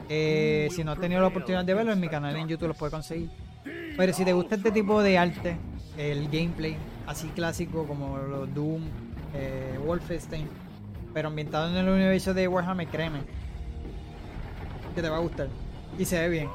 [0.09, 2.73] Eh, si no has tenido la oportunidad de verlo, en mi canal en YouTube lo
[2.73, 3.29] puedes conseguir.
[3.95, 5.55] Pero si te gusta este tipo de arte,
[5.97, 6.75] el gameplay
[7.07, 8.81] así clásico como los Doom,
[9.35, 10.49] eh, Wolfenstein,
[11.13, 13.21] pero ambientado en el universo de Warhammer, créeme,
[14.93, 15.47] que te va a gustar.
[15.97, 16.49] Y se ve bien.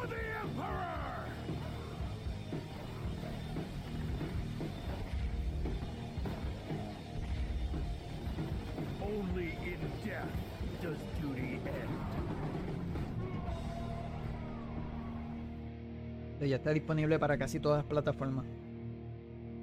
[16.47, 18.47] Ya está disponible para casi todas las plataformas.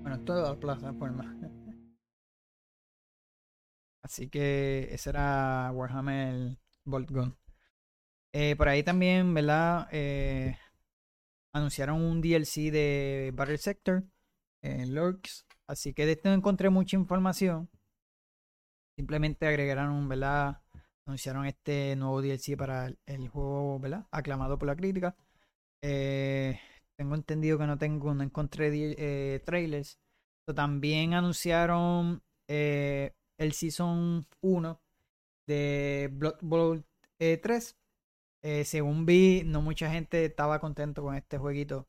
[0.01, 1.27] Bueno, todas las plataformas.
[4.01, 7.42] Así que ese era Warhammer Bolt Gun.
[8.35, 9.87] Eh, por ahí también, ¿verdad?
[9.91, 10.57] Eh,
[11.53, 14.03] anunciaron un DLC de Battle Sector
[14.63, 15.45] en Lurks.
[15.67, 17.69] Así que de esto no encontré mucha información.
[18.97, 20.61] Simplemente agregaron, ¿verdad?
[21.05, 24.07] Anunciaron este nuevo DLC para el, juego, ¿verdad?
[24.11, 25.15] Aclamado por la crítica.
[25.83, 26.59] Eh,
[26.95, 29.99] tengo entendido que no tengo, no encontré trailers.
[30.55, 34.81] también anunciaron el Season 1
[35.47, 36.85] de Blood Bowl
[37.17, 37.77] 3.
[38.43, 41.87] Eh, según vi, no mucha gente estaba contento con este jueguito.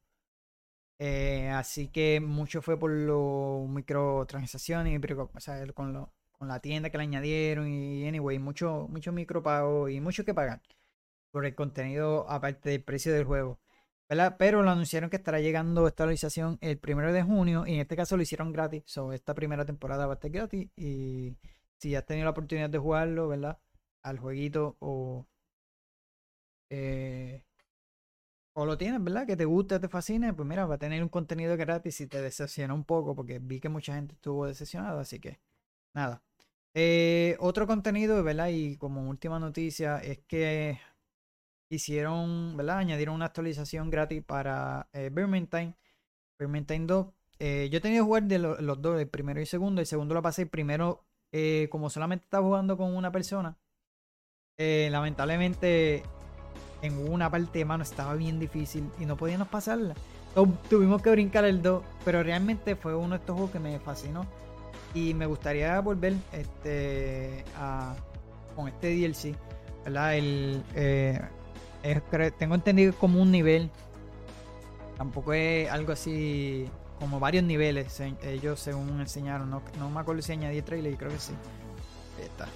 [1.53, 5.01] así que mucho fue por las microtransacciones,
[5.35, 9.89] o sea, con, lo, con la tienda que le añadieron y anyway, mucho, mucho micropago
[9.89, 10.63] y mucho que pagar
[11.33, 13.59] por el contenido aparte del precio del juego.
[14.39, 17.97] Pero lo anunciaron que estará llegando esta actualización el primero de junio y en este
[17.97, 18.85] caso lo hicieron gratis.
[18.87, 21.37] So, esta primera temporada va a estar gratis y
[21.79, 23.59] si ya has tenido la oportunidad de jugarlo, ¿verdad?
[24.03, 25.27] Al jueguito o...
[26.75, 27.45] Eh,
[28.55, 29.27] o lo tienes, ¿verdad?
[29.27, 32.21] Que te gusta, te fascina, pues mira, va a tener un contenido gratis y te
[32.23, 35.41] decepciona un poco porque vi que mucha gente estuvo decepcionada, así que
[35.95, 36.23] nada.
[36.75, 38.49] Eh, otro contenido, ¿verdad?
[38.51, 40.81] Y como última noticia es que
[41.69, 42.79] hicieron, ¿verdad?
[42.79, 45.77] Añadieron una actualización gratis para eh, Vermintide,
[46.39, 47.07] Vermintide 2.
[47.41, 49.81] Eh, yo he tenido que jugar de los dos, el primero y el segundo.
[49.81, 51.05] El segundo lo pasé primero,
[51.71, 53.57] como solamente estaba jugando con una persona.
[54.57, 56.05] Lamentablemente,
[56.85, 59.95] en una parte de mano estaba bien difícil y no podíamos pasarla.
[60.69, 64.27] tuvimos que brincar el 2, pero realmente fue uno de estos juegos que me fascinó.
[64.93, 67.97] Y me gustaría volver este, a,
[68.55, 69.35] con este DLC.
[69.85, 70.17] ¿verdad?
[70.17, 71.21] El, eh,
[72.39, 73.71] tengo entendido como un nivel.
[74.99, 76.69] Tampoco es algo así
[77.01, 77.99] como varios niveles.
[78.23, 79.49] Ellos según enseñaron.
[79.51, 81.33] No, no me acuerdo si añadí trailer creo que sí.
[82.23, 82.47] Está.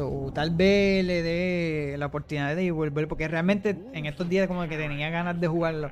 [0.00, 4.66] So, tal vez le dé la oportunidad de volver, porque realmente en estos días como
[4.66, 5.90] que tenía ganas de jugarlo.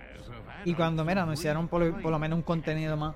[0.64, 3.14] Y cuando, mira, anunciaron por, lo menos un contenido más.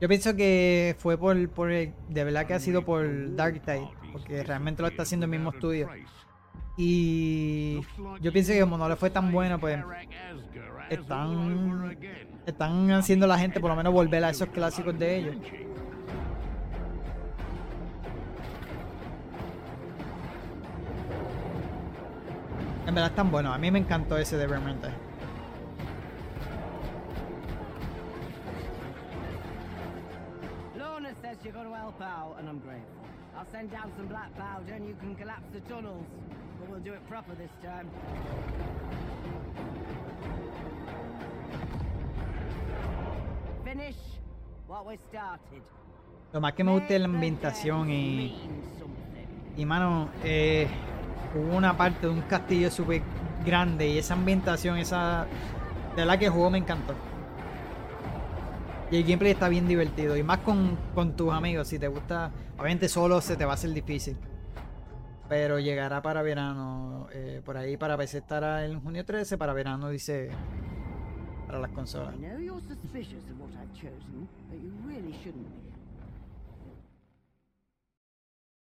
[0.00, 4.82] Yo pienso que fue por, de verdad que ha sido por Dark Tide, porque realmente
[4.82, 5.88] lo está haciendo el mismo estudio.
[6.76, 7.82] Y
[8.20, 9.78] yo pienso que como no le fue tan bueno, pues
[10.90, 11.96] están,
[12.44, 15.36] están haciendo la gente por lo menos volver a esos clásicos de ellos.
[22.86, 23.54] En verdad están buenos.
[23.54, 24.92] A mí me encantó ese de Vermintide.
[30.76, 33.02] Lorna says you're going to help out, and I'm grateful.
[33.36, 36.04] I'll send down some black powder and you can collapse the tunnels.
[36.60, 37.88] But we'll do it proper this time.
[43.64, 43.96] Finish
[44.66, 45.62] what we started.
[46.32, 48.34] Lo más que me gusta es la ambientación y.
[49.56, 50.66] Y mano, eh,
[51.34, 53.02] hubo una parte de un castillo súper
[53.44, 55.26] grande y esa ambientación, esa.
[55.96, 56.94] De la que juego me encantó.
[58.90, 60.16] Y el gameplay está bien divertido.
[60.16, 61.68] Y más con, con tus amigos.
[61.68, 62.30] Si te gusta.
[62.56, 64.16] Obviamente solo se te va a hacer difícil.
[65.28, 67.08] Pero llegará para verano.
[67.12, 69.36] Eh, por ahí para PC estará en junio 13.
[69.36, 70.30] Para verano dice.
[71.46, 72.14] Para las consolas.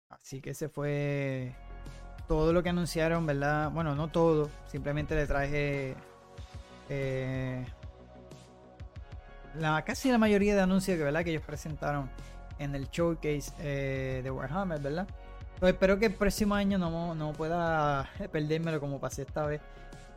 [0.10, 1.56] Así que ese fue
[2.30, 3.72] todo lo que anunciaron, ¿verdad?
[3.72, 5.96] Bueno, no todo, simplemente le traje
[6.88, 7.66] eh,
[9.56, 11.24] la, casi la mayoría de anuncios que, ¿verdad?
[11.24, 12.08] que ellos presentaron
[12.60, 15.08] en el showcase eh, de Warhammer, ¿verdad?
[15.60, 19.60] Pues espero que el próximo año no, no pueda perdérmelo como pasé esta vez.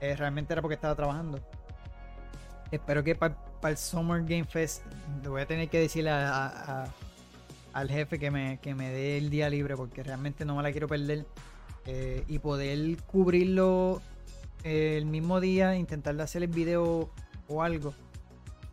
[0.02, 1.40] Eh, realmente era porque estaba trabajando.
[2.70, 3.34] Espero que para
[3.64, 4.82] el Summer Game Fest
[5.26, 9.76] voy a tener que decirle al jefe que me, que me dé el día libre
[9.76, 11.24] porque realmente no me la quiero perder.
[11.86, 14.00] Eh, y poder cubrirlo
[14.62, 17.10] eh, el mismo día, intentar hacer el video
[17.48, 17.92] o algo.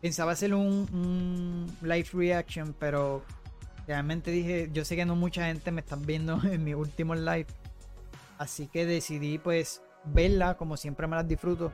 [0.00, 3.22] Pensaba hacer un, live reaction, pero
[3.86, 7.46] realmente dije, yo sé que no mucha gente me está viendo en mi último live,
[8.38, 11.72] así que decidí pues verla como siempre me las disfruto.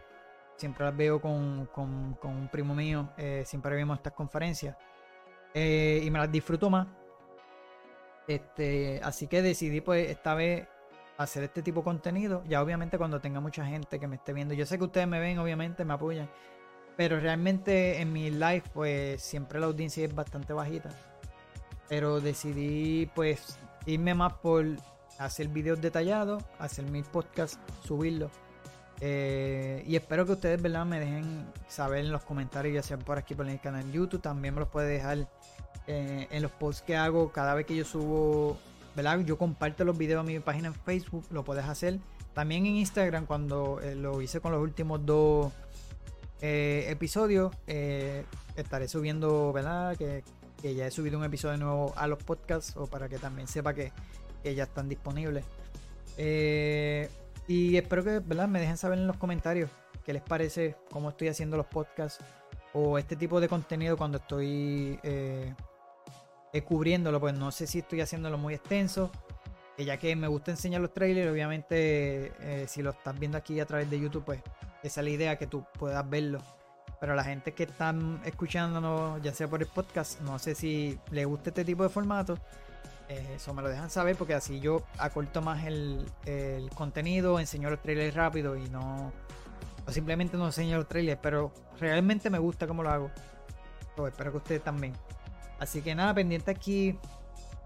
[0.57, 4.75] Siempre las veo con, un primo mío, eh, siempre vemos estas conferencias
[5.55, 6.87] y me las disfruto más.
[8.27, 10.67] Este, así que decidí pues esta vez
[11.19, 12.43] hacer este tipo de contenido.
[12.49, 14.55] Ya obviamente cuando tenga mucha gente que me esté viendo.
[14.55, 16.31] Yo sé que ustedes me ven, obviamente, me apoyan.
[16.97, 20.91] Pero realmente en mi live, pues siempre la audiencia es bastante bajita.
[21.89, 24.65] Pero decidí pues irme más por
[25.19, 28.31] hacer videos detallados, hacer mis podcasts, subirlos.
[29.01, 30.87] Eh, y espero que ustedes ¿verdad?
[30.87, 34.23] me dejen saber en los comentarios, ya sea por aquí por el canal YouTube.
[34.23, 35.29] También me los puede dejar
[35.87, 38.59] eh, en los posts que hago cada vez que yo subo
[39.25, 41.99] yo comparto los videos a mi página en Facebook, lo puedes hacer.
[42.35, 45.53] También en Instagram, cuando eh, lo hice con los últimos dos
[46.41, 48.25] eh, episodios, eh,
[48.57, 49.97] estaré subiendo, ¿verdad?
[49.97, 50.23] Que,
[50.63, 53.93] ya he subido un episodio nuevo a los podcasts, o para que también sepa que,
[54.43, 55.45] ya están disponibles.
[56.17, 58.49] y espero que, ¿verdad?
[58.49, 59.71] Me dejen saber en los comentarios
[60.05, 62.25] qué les parece, cómo estoy haciendo los podcasts
[62.73, 64.99] o este tipo de contenido cuando estoy
[66.63, 69.11] cubriéndolo, pues no sé si estoy haciéndolo muy extenso.
[69.79, 73.67] ya que me gusta enseñar los trailers, obviamente eh, si lo estás viendo aquí a
[73.67, 74.41] través de YouTube, pues
[74.83, 76.41] esa es la idea que tú puedas verlo.
[77.01, 81.25] Pero la gente que están escuchándonos, ya sea por el podcast, no sé si le
[81.25, 82.39] gusta este tipo de formato.
[83.09, 86.07] Eh, eso me lo dejan saber porque así yo acorto más el,
[86.75, 89.13] contenido, enseño los trailers rápido y no.
[89.87, 93.11] O simplemente no enseño los trailers, pero realmente me gusta cómo lo hago.
[93.95, 94.95] Pues espero que ustedes también.
[95.59, 96.99] Así que nada, pendiente aquí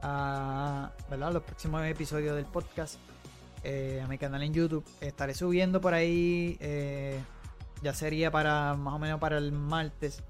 [0.03, 2.99] a los próximos episodios del podcast.
[3.63, 4.85] Eh, a mi canal en YouTube.
[5.01, 6.57] Estaré subiendo por ahí.
[6.61, 7.19] Eh,
[7.83, 10.23] ya sería para más o menos para el martes.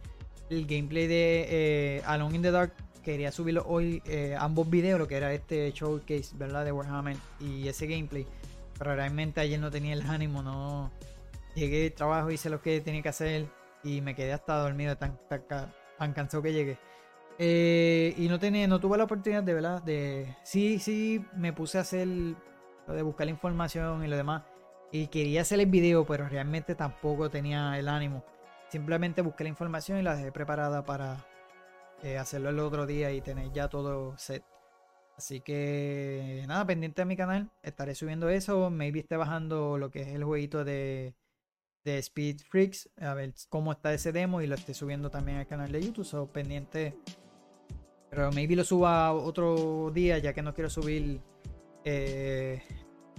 [0.49, 2.73] El gameplay de eh, Alone in the Dark.
[3.05, 4.03] Quería subirlo hoy.
[4.39, 4.99] ambos videos.
[4.99, 6.65] Lo que era este showcase, ¿verdad?
[6.65, 7.17] De Warhammer.
[7.39, 8.27] Y ese gameplay.
[8.79, 10.43] Pero realmente ayer no tenía el ánimo.
[10.43, 10.91] No.
[11.55, 13.47] Llegué al trabajo, hice lo que tenía que hacer.
[13.85, 16.79] Y me quedé hasta dormido tan, tan, tan cansado que llegué.
[17.43, 20.37] Eh, y no tenía, no tuve la oportunidad de verdad de.
[20.43, 24.43] Sí, sí, me puse a hacer lo de buscar la información y lo demás.
[24.93, 28.23] Y quería hacer el video, pero realmente tampoco tenía el ánimo.
[28.69, 31.25] Simplemente busqué la información y la dejé preparada para
[32.03, 34.45] eh, hacerlo el otro día y tener ya todo set.
[35.17, 37.51] Así que nada, pendiente de mi canal.
[37.63, 38.69] Estaré subiendo eso.
[38.69, 41.15] Maybe esté bajando lo que es el jueguito de,
[41.85, 42.91] de Speed Freaks.
[42.99, 46.05] A ver cómo está ese demo y lo esté subiendo también al canal de YouTube.
[46.05, 46.95] So, pendiente.
[48.11, 51.21] Pero maybe lo suba otro día ya que no quiero subir
[51.85, 52.61] eh,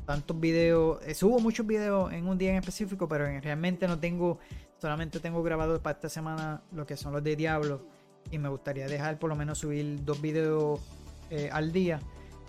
[0.06, 1.00] tantos videos.
[1.06, 4.40] Eh, subo muchos videos en un día en específico, pero realmente no tengo.
[4.80, 7.86] Solamente tengo grabado para esta semana lo que son los de Diablo.
[8.30, 10.80] Y me gustaría dejar por lo menos subir dos videos
[11.30, 12.00] eh, al día.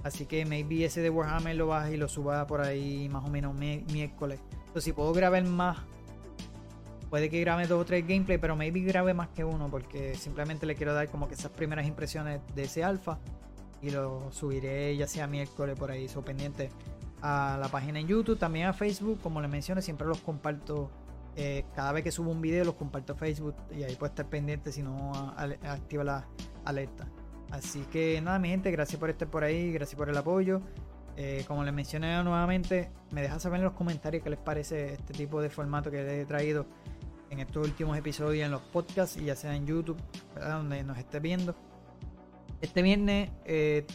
[0.03, 3.29] Así que maybe ese de Warhammer lo baje y lo suba por ahí más o
[3.29, 4.41] menos miércoles.
[4.51, 5.79] Entonces, si puedo grabar más,
[7.13, 10.65] puede que grabe dos o tres gameplay, pero maybe grabe más que uno porque simplemente
[10.65, 13.19] le quiero dar como que esas primeras impresiones de ese alfa
[13.83, 16.71] y lo subiré ya sea miércoles por ahí, so pendiente
[17.21, 20.91] a la página en YouTube, también a Facebook, como les mencioné, siempre los comparto.
[21.37, 24.25] Eh, cada vez que subo un video los comparto a Facebook y ahí puede estar
[24.25, 26.27] pendiente si no activa la
[26.65, 27.07] alerta.
[27.51, 30.63] Así que nada, mi gente, gracias por estar por ahí, gracias por el apoyo.
[31.19, 35.13] Eh, como les mencioné nuevamente, me deja saber en los comentarios qué les parece este
[35.13, 36.65] tipo de formato que les he traído
[37.33, 39.97] en estos últimos episodios en los podcasts y ya sea en YouTube,
[40.39, 41.57] donde nos esté viendo.
[42.61, 43.87] Este viernes eh,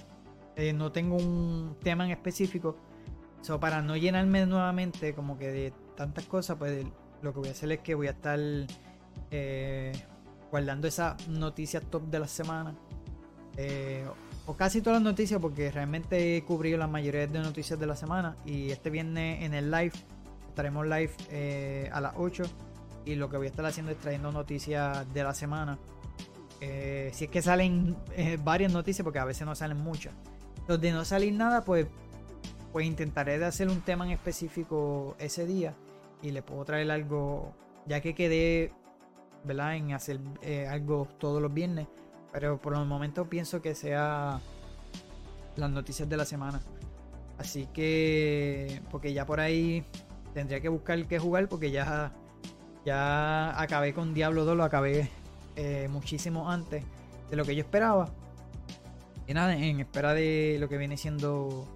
[0.76, 2.76] no tengo un tema en específico,
[3.60, 6.86] para no llenarme nuevamente como que de tantas cosas, pues
[7.22, 8.40] lo que voy a hacer es que voy a estar
[9.32, 9.94] eh,
[10.52, 12.76] guardando esas noticias top de la semana.
[13.56, 14.06] Eh,
[14.46, 17.96] o casi todas las noticias porque realmente he cubrido la mayoría de noticias de la
[17.96, 18.38] semana.
[18.46, 19.94] Y este viernes en el live,
[20.50, 22.44] estaremos live eh, a las 8.
[23.08, 25.78] Y lo que voy a estar haciendo es trayendo noticias de la semana.
[26.60, 27.96] si es que salen
[28.44, 30.14] varias noticias, porque a veces no salen muchas.
[30.68, 31.88] Los de no salir nada, pues
[32.72, 35.74] pues intentaré de hacer un tema en específico ese día
[36.22, 37.54] y le puedo traer algo,
[37.86, 38.72] ya que quedé,
[39.44, 39.76] ¿verdad?
[39.76, 41.88] En hacer eh, algo todos los viernes,
[42.32, 44.42] pero por el momento pienso que sea
[45.56, 46.62] las noticias de la semana.
[47.38, 49.84] Así que, porque ya por ahí
[50.34, 52.14] tendría que buscar qué jugar porque ya,
[52.88, 55.10] ya acabé con Diablo 2, lo acabé
[55.58, 56.86] eh, muchísimo antes
[57.30, 58.08] de lo que yo esperaba.
[59.28, 61.68] Y nada, en espera de lo que viene siendo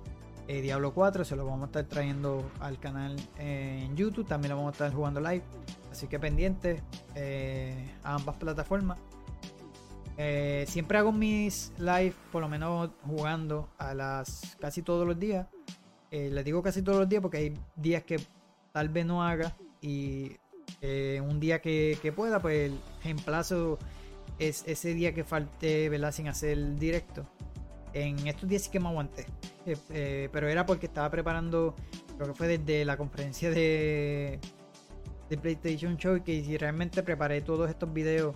[0.47, 4.55] eh, Diablo 4, se lo vamos a estar trayendo al canal en YouTube, también lo
[4.55, 5.43] vamos a estar jugando live,
[5.91, 6.81] así que pendiente
[7.13, 8.97] eh, a ambas plataformas.
[10.15, 15.45] Eh, siempre hago mis live, por lo menos jugando a las casi todos los días.
[16.09, 18.17] les digo casi todos los días porque hay días que
[18.71, 20.37] tal vez no haga y
[20.81, 22.71] un día que, pueda, pues
[23.03, 23.77] reemplazo
[24.39, 26.11] es ese día que falte, ¿verdad?
[26.11, 27.25] Sin hacer directo.
[27.93, 29.25] En estos días sí que me aguanté.
[29.65, 31.75] Eh, eh, pero era porque estaba preparando,
[32.17, 34.39] creo que fue desde la conferencia de,
[35.29, 38.35] de PlayStation Showcase y realmente preparé todos estos videos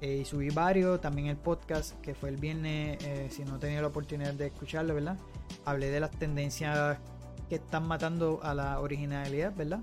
[0.00, 2.98] eh, y subí varios, también el podcast que fue el viernes,
[3.30, 5.18] si no he tenido la oportunidad de escucharlo, ¿verdad?
[5.64, 6.98] Hablé de las tendencias
[7.48, 9.80] que están matando a la originalidad, ¿verdad?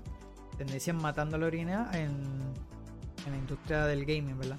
[0.58, 2.10] Tendencias matando la originalidad en,
[3.26, 4.58] en la industria del gaming, ¿verdad?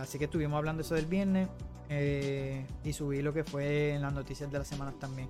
[0.00, 1.48] así que estuvimos hablando eso del viernes.
[1.92, 5.28] Eh, y subí lo que fue en las noticias de las semanas también.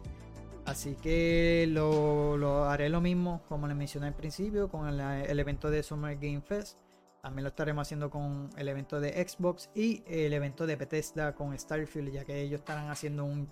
[0.66, 5.82] Así que lo, haré lo mismo como les mencioné al principio con el, evento de
[5.82, 6.78] Summer Game Fest.
[7.22, 11.58] También lo estaremos haciendo con el evento de Xbox y el evento de Bethesda con
[11.58, 13.50] Starfield, ya que ellos estarán haciendo un,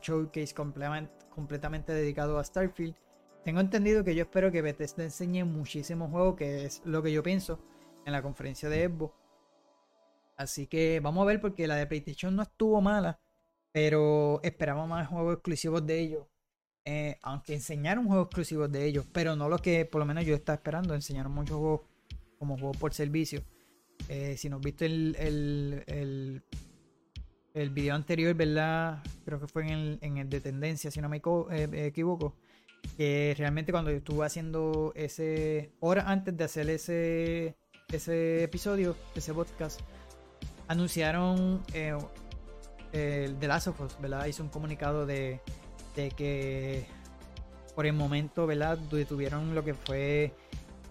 [0.00, 2.96] showcase completamente dedicado a Starfield.
[3.44, 7.22] Tengo entendido que yo espero que Bethesda enseñe muchísimos juegos, que es lo que yo
[7.22, 7.58] pienso
[8.06, 9.14] en la conferencia de Xbox.
[10.36, 13.20] Así que vamos a ver porque la de PlayStation no estuvo mala,
[13.70, 16.26] pero esperamos más juegos exclusivos de ellos.
[16.86, 20.34] Eh, aunque enseñaron juegos exclusivos de ellos, pero no lo que por lo menos yo
[20.34, 20.94] estaba esperando.
[20.94, 21.82] Enseñaron muchos juegos
[22.38, 23.42] como juegos por servicio.
[24.08, 25.16] Eh, si nos viste el,
[25.86, 26.42] el,
[27.52, 29.02] el, video anterior, ¿verdad?
[29.24, 32.36] Creo que fue en el, en el de tendencia, si no me eh, equivoco.
[32.96, 35.72] Que realmente cuando yo estuve haciendo ese.
[35.80, 37.56] Hora antes de hacer ese,
[37.90, 39.80] ese episodio, ese podcast
[40.68, 41.96] anunciaron eh,
[42.92, 44.26] el The Last of Us, ¿verdad?
[44.26, 45.40] Hizo un comunicado de,
[45.94, 46.86] que
[47.74, 48.78] por el momento, ¿verdad?
[48.78, 50.32] Detuvieron lo que fue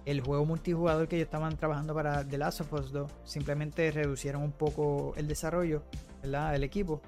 [0.05, 3.11] el juego multijugador que ellos estaban trabajando para The Last of Us 2.
[3.23, 5.83] Simplemente reducieron un poco el desarrollo,
[6.21, 6.51] ¿verdad?
[6.51, 7.01] Del equipo.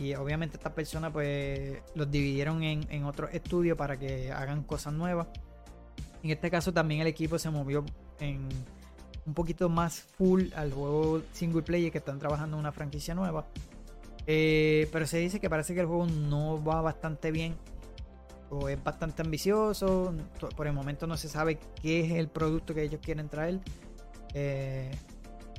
[0.00, 4.94] Y obviamente estas personas pues los dividieron en, en otros estudios para que hagan cosas
[4.94, 5.28] nuevas.
[6.22, 7.84] En este caso también el equipo se movió
[8.18, 8.48] en
[9.26, 13.46] un poquito más full al juego single player que están trabajando en una franquicia nueva.
[14.26, 17.56] Eh, pero se dice que parece que el juego no va bastante bien.
[18.48, 20.14] o es bastante ambicioso.
[20.56, 23.60] Por el momento no se sabe qué es el producto que ellos quieren traer.
[24.32, 24.90] Eh,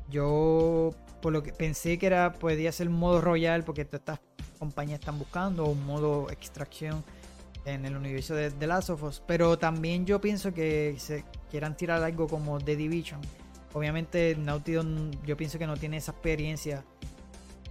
[0.09, 0.89] yo
[1.21, 4.19] por lo que pensé que era podía ser modo royal porque todas estas
[4.59, 7.03] compañías están buscando un modo extracción
[7.65, 11.77] en el universo de The Last of Us, pero también yo pienso que se quieran
[11.77, 13.21] tirar algo como The Division.
[13.73, 14.85] Obviamente Naughty Dog
[15.25, 16.83] yo pienso que no tiene esa experiencia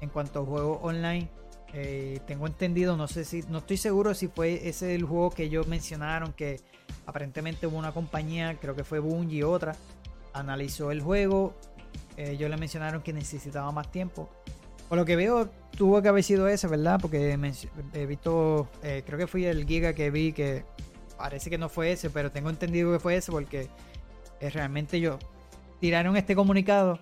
[0.00, 1.28] en cuanto a juegos online.
[1.72, 5.44] Eh, tengo entendido, no sé si, no estoy seguro si fue ese el juego que
[5.44, 6.60] ellos mencionaron, que
[7.06, 9.76] aparentemente hubo una compañía, creo que fue Bungie otra,
[10.32, 11.54] analizó el juego.
[12.16, 14.28] Ellos le mencionaron que necesitaba más tiempo.
[14.88, 16.98] Por lo que veo, tuvo que haber sido ese, ¿verdad?
[17.00, 17.38] Porque
[17.94, 20.64] he visto, eh, creo que fui el Giga que vi que
[21.16, 23.68] parece que no fue ese, pero tengo entendido que fue ese porque
[24.40, 25.18] eh, realmente yo
[25.78, 27.00] tiraron este comunicado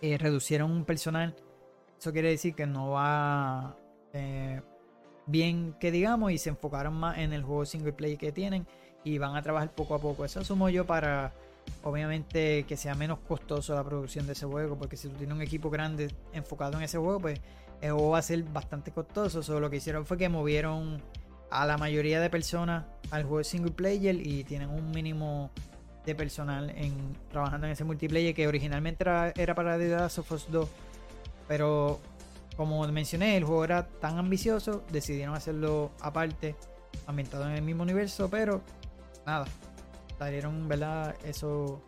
[0.00, 1.34] y reducieron un personal
[2.04, 3.78] eso quiere decir que no va
[4.12, 4.60] eh,
[5.24, 8.66] bien que digamos y se enfocaron más en el juego single play que tienen
[9.04, 10.22] y van a trabajar poco a poco.
[10.22, 11.32] Eso asumo yo para
[11.82, 15.42] obviamente que sea menos costoso la producción de ese juego porque si tú tienes un
[15.42, 17.40] equipo grande enfocado en ese juego pues
[17.80, 19.42] el juego va a ser bastante costoso.
[19.42, 21.02] Solo lo que hicieron fue que movieron
[21.50, 25.50] a la mayoría de personas al juego single player y tienen un mínimo
[26.06, 26.94] de personal en
[27.30, 30.68] trabajando en ese multiplayer que originalmente era, era para The Last of Us 2
[31.48, 32.00] pero
[32.56, 36.54] como mencioné, el juego era tan ambicioso, decidieron hacerlo aparte,
[37.06, 38.62] ambientado en el mismo universo, pero
[39.26, 39.46] nada,
[40.18, 41.14] salieron, ¿verdad?
[41.24, 41.82] Eso,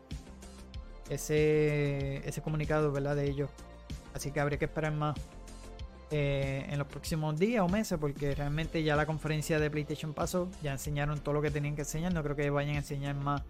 [1.09, 3.17] ese, ese comunicado, ¿verdad?
[3.17, 3.51] De ellos.
[4.15, 5.17] Así que habría que esperar más
[6.11, 10.51] eh, en los próximos días o meses, porque realmente ya la conferencia de PlayStation pasó,
[10.63, 13.43] ya enseñaron todo lo que tenían que enseñar, no creo que vayan a enseñar más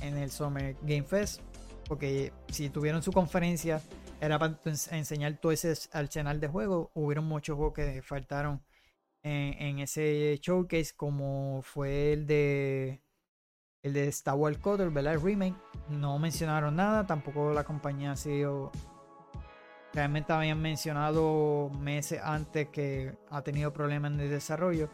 [0.00, 1.40] en el Summer Game Fest,
[1.88, 3.80] porque si tuvieron su conferencia
[4.22, 4.56] era para
[4.92, 6.90] enseñar todo ese arsenal de juegos.
[6.94, 8.62] Hubieron muchos juegos que faltaron
[9.24, 13.01] en, ese showcase, como fue el de
[13.82, 15.14] el de Star Wars Coder, ¿verdad?
[15.14, 15.56] El remake.
[15.88, 18.70] No mencionaron nada, tampoco la compañía ha sido.
[19.92, 24.88] Realmente habían mencionado meses antes que ha tenido problemas el desarrollo.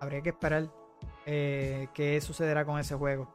[0.00, 0.68] Habría que esperar
[1.26, 3.28] eh, qué sucederá con ese juego.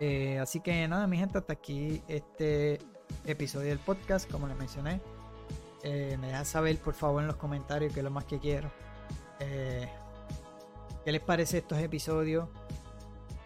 [0.00, 2.78] Eh, así que nada, mi gente, hasta aquí este
[3.24, 5.00] episodio del podcast, como les mencioné.
[5.84, 8.70] Eh, me dejan saber por favor en los comentarios que es lo más que quiero.
[9.38, 12.48] ¿Qué les parece estos episodios?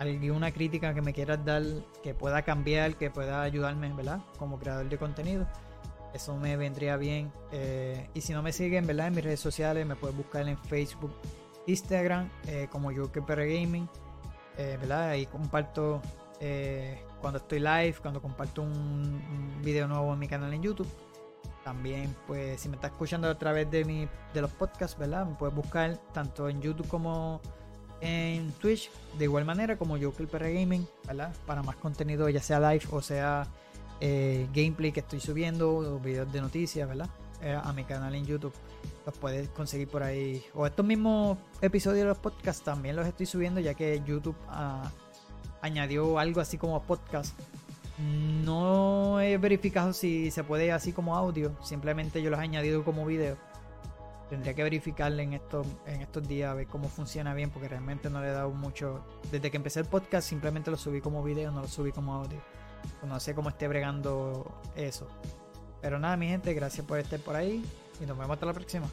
[0.02, 1.62] ¿Alguna crítica que me quieras dar
[2.02, 4.20] que pueda cambiar, que pueda ayudarme, ¿verdad?
[4.38, 5.46] Como creador de contenido.
[6.12, 7.32] Eso me vendría bien.
[7.52, 9.06] Eh, y si no me siguen, ¿verdad?
[9.06, 11.12] En mis redes sociales me puedes buscar en Facebook,
[11.66, 12.28] Instagram,
[12.70, 13.88] como Joker Gaming.
[14.56, 15.10] ¿Verdad?
[15.10, 16.02] Ahí comparto
[17.22, 20.88] cuando estoy live, cuando comparto un, video nuevo en mi canal en YouTube.
[21.64, 25.24] También, pues, si me estás escuchando a través de, mi, de los podcasts, ¿verdad?
[25.24, 27.40] Me puedes buscar tanto en YouTube como
[28.02, 31.32] en Twitch, de igual manera como Joker PR Gaming, ¿verdad?
[31.46, 33.46] Para más contenido, ya sea live o sea
[34.00, 37.08] eh, gameplay que estoy subiendo, o videos de noticias, ¿verdad?
[37.40, 38.52] Eh, a mi canal en YouTube.
[39.06, 40.44] Los puedes conseguir por ahí.
[40.54, 44.36] O estos mismos episodios de los podcasts también los estoy subiendo, ya que YouTube.
[44.48, 44.86] Uh,
[45.62, 47.38] añadió algo así como podcast.
[48.44, 53.06] No he verificado si se puede así como audio, simplemente yo los he añadido como
[53.06, 53.36] video.
[54.32, 58.08] Tendría que verificarle en estos, en estos días a ver cómo funciona bien, porque realmente
[58.08, 59.04] no le he dado mucho.
[59.30, 62.40] Desde que empecé el podcast, simplemente lo subí como video, no lo subí como audio.
[63.06, 65.06] No sé cómo esté bregando eso.
[65.82, 67.62] Pero nada, mi gente, gracias por estar por ahí
[68.00, 68.88] y nos vemos hasta la próxima.